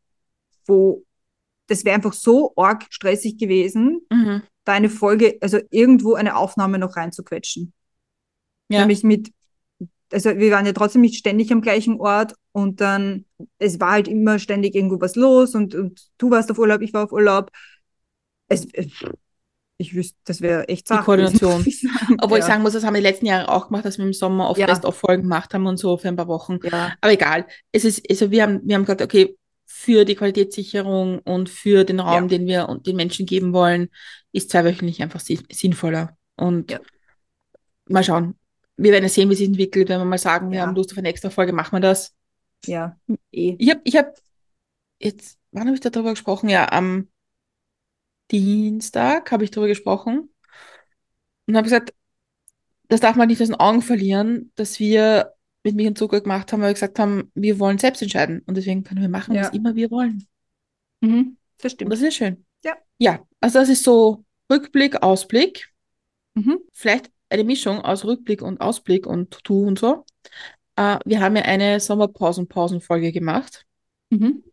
[0.66, 1.06] wo
[1.68, 4.44] das wäre einfach so arg stressig gewesen, mhm.
[4.66, 7.74] da eine Folge, also irgendwo eine Aufnahme noch reinzuquetschen.
[8.68, 8.80] Ja.
[8.80, 9.32] Nämlich mit,
[10.14, 13.26] also wir waren ja trotzdem nicht ständig am gleichen Ort und dann,
[13.58, 16.94] es war halt immer ständig irgendwo was los und, und du warst auf Urlaub, ich
[16.94, 17.52] war auf Urlaub.
[18.48, 18.68] Es,
[19.78, 21.02] ich wüsste, das wäre echt Sache.
[21.02, 21.64] Die Koordination.
[21.66, 21.86] Ich
[22.22, 22.44] Obwohl ja.
[22.44, 24.50] ich sagen muss, das haben wir die letzten Jahre auch gemacht, dass wir im Sommer
[24.50, 24.68] oft ja.
[24.68, 26.60] Best-of-Folgen gemacht haben und so für ein paar Wochen.
[26.64, 26.94] Ja.
[27.02, 27.46] Aber egal.
[27.72, 32.00] Es ist, also wir haben, wir haben gesagt, okay, für die Qualitätssicherung und für den
[32.00, 32.28] Raum, ja.
[32.28, 33.90] den wir den Menschen geben wollen,
[34.32, 36.16] ist zweiwöchentlich einfach sinnvoller.
[36.36, 36.80] Und
[37.90, 38.36] mal schauen.
[38.78, 39.90] Wir werden sehen, wie es sich entwickelt.
[39.90, 42.16] Wenn wir mal sagen, wir haben Lust auf eine extra Folge, machen wir das.
[42.66, 42.98] Ja,
[43.32, 43.56] eh.
[43.60, 44.16] Ich habe ich hab
[45.00, 46.50] jetzt, wann habe ich darüber gesprochen?
[46.50, 47.10] Ja, am
[48.32, 50.30] Dienstag habe ich darüber gesprochen
[51.46, 51.94] und habe gesagt,
[52.88, 55.34] das darf man nicht aus den Augen verlieren, dass wir
[55.64, 58.56] mit mir in Zucker gemacht haben, weil wir gesagt haben, wir wollen selbst entscheiden und
[58.56, 59.44] deswegen können wir machen, ja.
[59.44, 60.28] was immer wir wollen.
[61.02, 61.92] Mhm, das stimmt.
[61.92, 62.46] Und das ist schön.
[62.64, 62.76] Ja.
[62.98, 65.70] Ja, also das ist so Rückblick, Ausblick.
[66.36, 66.60] Mhm.
[66.74, 70.06] Vielleicht eine Mischung aus Rückblick und Ausblick und To-Do und so.
[70.80, 73.66] Uh, wir haben ja eine Sommerpausen-Pausen-Folge gemacht.
[74.10, 74.44] Mhm.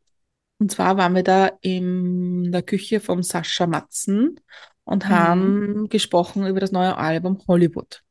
[0.59, 4.41] Und zwar waren wir da in der Küche von Sascha Matzen
[4.85, 5.09] und mhm.
[5.09, 8.03] haben gesprochen über das neue Album Hollywood.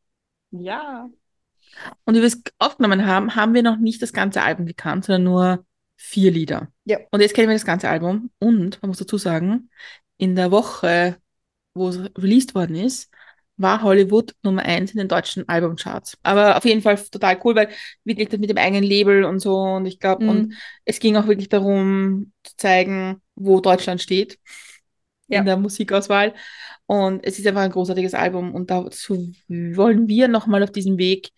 [0.51, 1.10] Ja.
[2.05, 5.23] Und wie wir es aufgenommen haben, haben wir noch nicht das ganze Album gekannt, sondern
[5.23, 6.71] nur vier Lieder.
[6.86, 6.97] Ja.
[7.12, 8.32] Und jetzt kennen wir das ganze Album.
[8.39, 9.69] Und man muss dazu sagen,
[10.17, 11.17] in der Woche,
[11.73, 13.12] wo es released worden ist,
[13.60, 16.17] war Hollywood Nummer eins in den deutschen Albumcharts.
[16.24, 17.69] Aber auf jeden Fall total cool, weil
[18.06, 20.30] wirklich das mit dem eigenen Label und so und ich glaube, mhm.
[20.30, 20.54] und
[20.86, 24.39] es ging auch wirklich darum zu zeigen, wo Deutschland steht
[25.28, 25.39] ja.
[25.39, 26.34] in der Musikauswahl.
[26.86, 31.30] Und es ist einfach ein großartiges Album und dazu wollen wir nochmal auf diesem Weg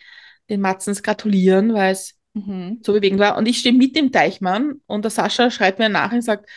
[0.50, 2.80] den Matzens gratulieren, weil es mhm.
[2.84, 3.36] so bewegend war.
[3.36, 6.48] Und ich stehe mit dem Deichmann und der Sascha schreibt mir nach und sagt,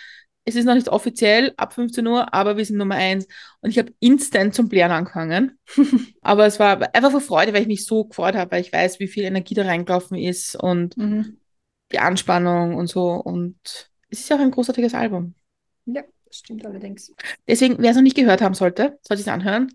[0.45, 3.27] es ist noch nicht offiziell ab 15 Uhr, aber wir sind Nummer eins.
[3.61, 5.59] Und ich habe instant zum Blären angefangen.
[6.21, 9.01] aber es war einfach vor Freude, weil ich mich so gefreut habe, weil ich weiß,
[9.01, 11.39] wie viel Energie da reingelaufen ist und mhm.
[11.93, 13.13] die Anspannung und so.
[13.13, 13.57] Und
[14.11, 15.35] es ist ja auch ein großartiges Album.
[15.87, 17.15] Ja, das stimmt allerdings.
[17.49, 19.73] Deswegen, wer es noch nicht gehört haben sollte, sollte es anhören.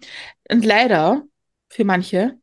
[0.52, 1.24] Und leider,
[1.70, 2.38] für manche,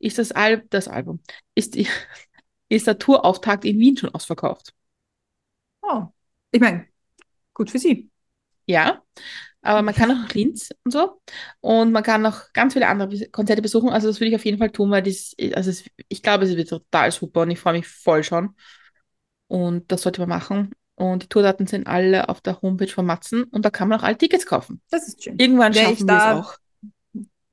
[0.00, 1.20] ist das, Al das Album,
[1.54, 1.86] ist, die,
[2.68, 4.74] ist der Tourauftakt in Wien schon ausverkauft.
[5.82, 6.06] Oh,
[6.50, 6.86] ich meine,
[7.58, 8.10] gut für sie.
[8.66, 9.02] Ja,
[9.62, 11.20] aber man kann auch nach Linz und so.
[11.60, 13.90] Und man kann noch ganz viele andere Konzerte besuchen.
[13.90, 16.56] Also das würde ich auf jeden Fall tun, weil das, also es, ich glaube, es
[16.56, 18.54] wird total super und ich freue mich voll schon.
[19.48, 20.70] Und das sollte man machen.
[20.94, 24.04] Und die Tourdaten sind alle auf der Homepage von Matzen und da kann man auch
[24.04, 24.80] alle Tickets kaufen.
[24.90, 25.38] Das ist schön.
[25.38, 26.54] Irgendwann Wär schaffen wir es auch.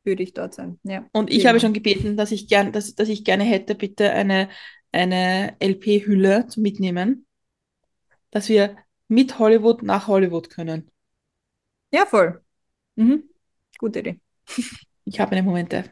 [0.04, 1.06] Würde ich dort sein, ja.
[1.12, 4.50] Und ich habe schon gebeten, dass ich, gern, dass, dass ich gerne hätte, bitte eine,
[4.92, 7.26] eine LP-Hülle zu mitnehmen,
[8.32, 8.76] dass wir
[9.08, 10.90] mit Hollywood nach Hollywood können.
[11.92, 12.42] Ja, voll.
[12.96, 13.24] Mhm.
[13.78, 14.20] Gute Idee.
[15.06, 15.92] Ich habe meine Momente.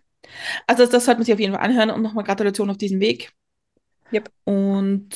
[0.68, 3.32] Also das sollte man sich auf jeden Fall anhören und nochmal Gratulation auf diesem Weg.
[4.12, 4.32] Yep.
[4.46, 5.10] Und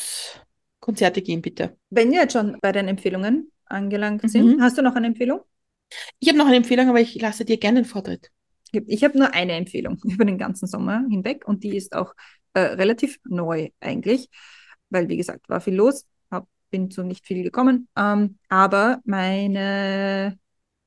[0.80, 1.78] Konzerte gehen bitte.
[1.90, 4.28] Wenn wir jetzt schon bei den Empfehlungen angelangt mhm.
[4.28, 5.42] sind, hast du noch eine Empfehlung?
[6.20, 8.30] Ich habe noch eine Empfehlung, aber ich lasse dir gerne den Vortritt.
[8.72, 12.14] Ich habe nur eine Empfehlung über den ganzen Sommer hinweg und die ist auch
[12.54, 14.30] äh, relativ neu eigentlich,
[14.90, 16.06] weil wie gesagt, war viel los
[16.70, 17.88] bin zu nicht viel gekommen.
[17.96, 20.38] Ähm, aber meine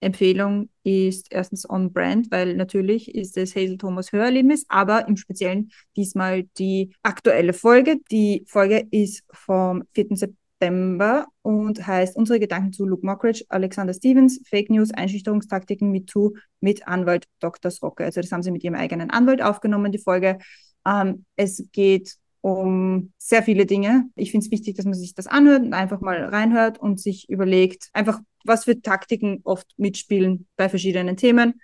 [0.00, 5.70] Empfehlung ist erstens on brand, weil natürlich ist es Hazel Thomas Hörerlebnis, aber im Speziellen
[5.96, 7.98] diesmal die aktuelle Folge.
[8.10, 10.16] Die Folge ist vom 4.
[10.16, 16.34] September und heißt Unsere Gedanken zu Luke Mockridge, Alexander Stevens, Fake News, Einschüchterungstaktiken mit zu
[16.60, 17.70] mit Anwalt Dr.
[17.70, 18.04] Srocke.
[18.04, 20.38] Also das haben sie mit ihrem eigenen Anwalt aufgenommen, die Folge.
[20.86, 24.08] Ähm, es geht um sehr viele Dinge.
[24.14, 27.28] Ich finde es wichtig, dass man sich das anhört und einfach mal reinhört und sich
[27.28, 31.60] überlegt, einfach, was für Taktiken oft mitspielen bei verschiedenen Themen.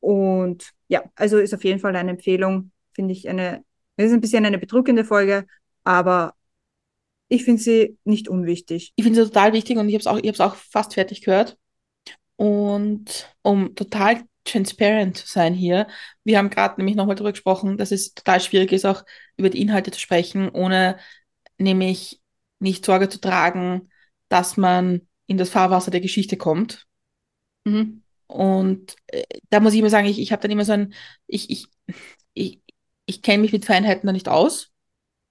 [0.00, 3.64] Und ja, also ist auf jeden Fall eine Empfehlung, finde ich eine,
[3.96, 5.46] es ist ein bisschen eine bedrückende Folge,
[5.84, 6.34] aber
[7.28, 8.92] ich finde sie nicht unwichtig.
[8.96, 11.56] Ich finde sie total wichtig und ich habe es auch, auch fast fertig gehört.
[12.36, 15.86] Und um total transparent zu sein hier.
[16.24, 19.04] Wir haben gerade nämlich nochmal darüber gesprochen, dass es total schwierig ist, auch
[19.42, 20.98] über die Inhalte zu sprechen, ohne
[21.58, 22.20] nämlich
[22.58, 23.90] nicht Sorge zu tragen,
[24.28, 26.86] dass man in das Fahrwasser der Geschichte kommt.
[27.64, 28.02] Mhm.
[28.26, 30.94] Und äh, da muss ich immer sagen, ich, ich habe dann immer so ein,
[31.26, 31.66] ich, ich,
[32.34, 32.60] ich,
[33.06, 34.70] ich kenne mich mit Feinheiten da nicht aus.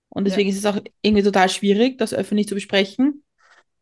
[0.10, 0.56] Und deswegen ja.
[0.56, 3.24] ist es auch irgendwie total schwierig, das öffentlich zu besprechen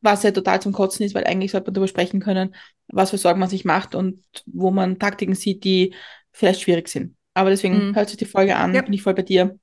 [0.01, 2.55] was ja total zum Kotzen ist, weil eigentlich sollte man darüber sprechen können,
[2.87, 5.93] was für Sorgen man sich macht und wo man Taktiken sieht, die
[6.31, 7.15] vielleicht schwierig sind.
[7.33, 7.95] Aber deswegen mhm.
[7.95, 8.81] hört sich die Folge an, ja.
[8.81, 9.57] bin ich voll bei dir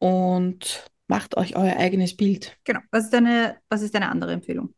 [0.00, 2.56] und macht euch euer eigenes Bild.
[2.64, 2.80] Genau.
[2.90, 4.74] Was ist deine, was ist deine andere Empfehlung?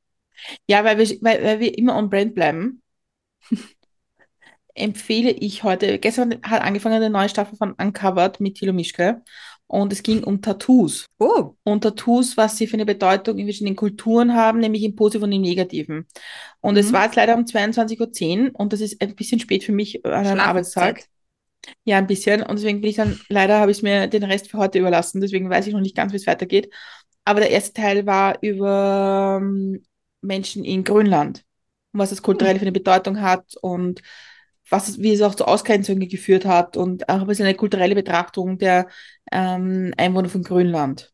[0.67, 2.83] Ja, weil wir, weil, weil wir immer on brand bleiben,
[4.75, 9.23] empfehle ich heute, gestern hat angefangen eine neue Staffel von Uncovered mit Thilo Mischke
[9.67, 11.07] und es ging um Tattoos.
[11.19, 11.55] Oh.
[11.63, 15.33] Und Tattoos, was sie für eine Bedeutung in verschiedenen Kulturen haben, nämlich im Positiven und
[15.33, 16.07] im Negativen.
[16.61, 16.81] Und mhm.
[16.81, 20.05] es war jetzt leider um 22.10 Uhr und das ist ein bisschen spät für mich
[20.05, 21.05] an einem Arbeitstag.
[21.85, 22.43] Ja, ein bisschen.
[22.43, 25.21] Und deswegen bin ich dann, leider habe ich mir den Rest für heute überlassen.
[25.21, 26.73] Deswegen weiß ich noch nicht ganz, wie es weitergeht.
[27.25, 29.83] Aber der erste Teil war über ähm,
[30.21, 31.45] Menschen in Grönland
[31.93, 34.03] und was das kulturell für eine Bedeutung hat und
[34.69, 38.59] was, wie es auch zu Ausgrenzungen geführt hat und auch ein bisschen eine kulturelle Betrachtung
[38.59, 38.89] der
[39.31, 41.13] ähm, Einwohner von Grönland.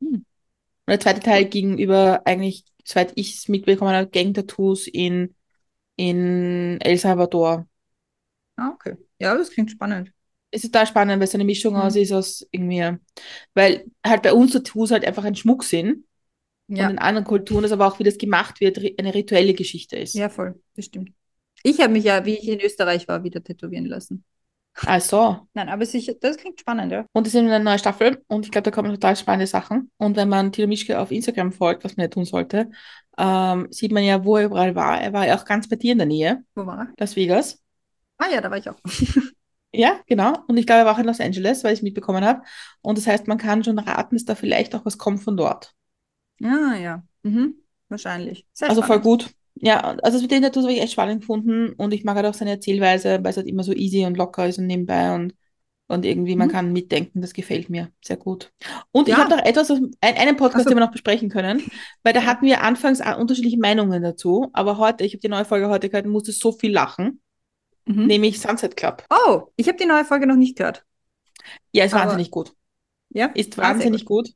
[0.00, 0.14] Hm.
[0.14, 0.24] Und
[0.86, 5.34] der zweite Teil gegenüber eigentlich, soweit ich es mitbekommen habe, Gang-Tattoos in,
[5.96, 7.66] in El Salvador.
[8.56, 9.07] Ah, okay.
[9.18, 10.12] Ja, das klingt spannend.
[10.50, 11.80] Es ist total spannend, weil es eine Mischung mhm.
[11.80, 12.96] aus ist aus irgendwie,
[13.54, 16.04] weil halt bei uns Tattoos halt einfach ein Schmuck sind.
[16.68, 16.84] Ja.
[16.84, 20.14] Und in anderen Kulturen das aber auch, wie das gemacht wird, eine rituelle Geschichte ist.
[20.14, 21.10] Ja, voll, das stimmt.
[21.62, 24.24] Ich habe mich ja, wie ich in Österreich war, wieder tätowieren lassen.
[24.86, 25.48] Ach so.
[25.54, 27.04] Nein, aber sicher, das klingt spannend, ja.
[27.12, 29.90] Und es ist eine neue Staffel und ich glaube, da kommen total spannende Sachen.
[29.96, 32.70] Und wenn man Tilo Mischke auf Instagram folgt, was man ja tun sollte,
[33.16, 35.00] ähm, sieht man ja, wo er überall war.
[35.00, 36.44] Er war ja auch ganz bei dir in der Nähe.
[36.54, 36.92] Wo war er?
[36.98, 37.60] Las Vegas.
[38.18, 38.78] Ah ja, da war ich auch.
[39.72, 40.44] ja, genau.
[40.46, 42.42] Und ich glaube, er war auch in Los Angeles, weil ich es mitbekommen habe.
[42.82, 45.74] Und das heißt, man kann schon raten, dass da vielleicht auch was kommt von dort.
[46.42, 47.54] Ah ja, mhm.
[47.88, 48.46] wahrscheinlich.
[48.52, 49.04] Sehr also spannend.
[49.04, 52.16] voll gut ja, also mit den Tattoos habe ich echt spannend gefunden und ich mag
[52.16, 55.14] halt auch seine Erzählweise, weil es halt immer so easy und locker ist und nebenbei
[55.14, 55.34] und,
[55.88, 56.52] und irgendwie man mhm.
[56.52, 58.52] kann mitdenken, das gefällt mir sehr gut.
[58.92, 59.14] Und ja.
[59.14, 61.62] ich habe noch etwas, ein, einen Podcast, also, den wir noch besprechen können,
[62.02, 65.68] weil da hatten wir anfangs unterschiedliche Meinungen dazu, aber heute, ich habe die neue Folge
[65.68, 67.20] heute gehört musste so viel lachen,
[67.88, 68.06] mhm.
[68.06, 69.04] nämlich Sunset Club.
[69.10, 70.84] Oh, ich habe die neue Folge noch nicht gehört.
[71.72, 72.52] Ja, ist aber, wahnsinnig gut.
[73.10, 74.30] Ja, ist ah, wahnsinnig gut.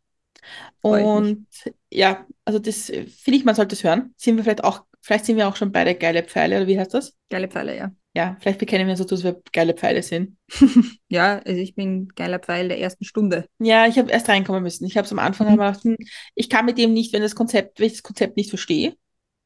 [0.81, 1.47] Und
[1.91, 4.15] ja, also das finde ich, man sollte es hören.
[4.17, 6.95] Sind wir vielleicht auch Vielleicht sind wir auch schon beide geile Pfeile, oder wie heißt
[6.95, 7.17] das?
[7.29, 7.91] Geile Pfeile, ja.
[8.15, 10.37] Ja, vielleicht bekennen wir uns so, dass wir geile Pfeile sind.
[11.09, 13.47] ja, also ich bin geiler Pfeil der ersten Stunde.
[13.59, 14.85] Ja, ich habe erst reinkommen müssen.
[14.85, 15.53] Ich habe es am Anfang mhm.
[15.53, 15.83] gemacht.
[15.83, 15.97] Hm,
[16.35, 18.95] ich kann mit dem nicht, wenn das Konzept, wenn ich das Konzept nicht verstehe.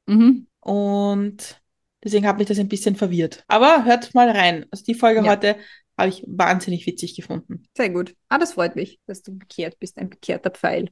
[0.07, 0.46] Mhm.
[0.61, 1.61] Und
[2.07, 3.44] deswegen hat mich das ein bisschen verwirrt.
[3.48, 4.64] Aber hört mal rein.
[4.70, 5.30] Also die Folge ja.
[5.32, 5.57] heute
[5.98, 7.64] habe ich wahnsinnig witzig gefunden.
[7.76, 8.14] Sehr gut.
[8.28, 10.90] Ah, das freut mich, dass du bekehrt bist, ein bekehrter Pfeil.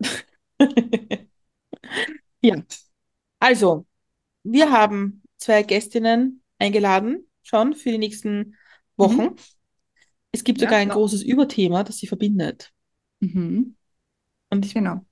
[2.42, 2.62] ja.
[3.38, 3.86] Also,
[4.42, 8.56] wir haben zwei Gästinnen eingeladen, schon für die nächsten
[8.96, 9.22] Wochen.
[9.22, 9.36] Mhm.
[10.30, 11.00] Es gibt ja, sogar ein genau.
[11.00, 12.72] großes Überthema, das sie verbindet.
[13.20, 13.76] Mhm.
[14.50, 15.06] Und ich, genau.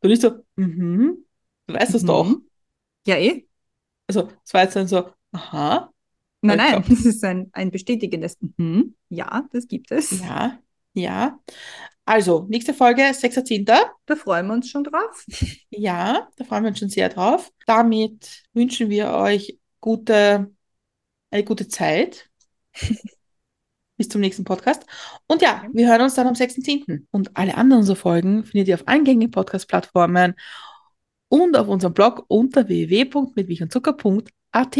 [0.00, 1.24] Du bist so, mhm,
[1.66, 2.06] du weißt das mhm.
[2.06, 2.36] doch.
[3.06, 3.47] Ja, eh.
[4.08, 5.92] Also, es war jetzt dann so, aha.
[6.40, 8.94] Nein, nein, das ist ein, ein bestätigendes, mhm.
[9.08, 10.20] ja, das gibt es.
[10.20, 10.58] Ja,
[10.94, 11.38] ja.
[12.04, 13.64] Also, nächste Folge, 6.10.
[13.64, 15.26] Da freuen wir uns schon drauf.
[15.70, 17.52] Ja, da freuen wir uns schon sehr drauf.
[17.66, 20.50] Damit wünschen wir euch gute,
[21.30, 22.30] eine gute Zeit.
[23.98, 24.86] Bis zum nächsten Podcast.
[25.26, 27.06] Und ja, wir hören uns dann am 6.10.
[27.10, 30.34] Und alle anderen so Folgen findet ihr auf allen gängigen Podcast-Plattformen
[31.28, 34.78] und auf unserem Blog unter www.mitmilchandzucker.at.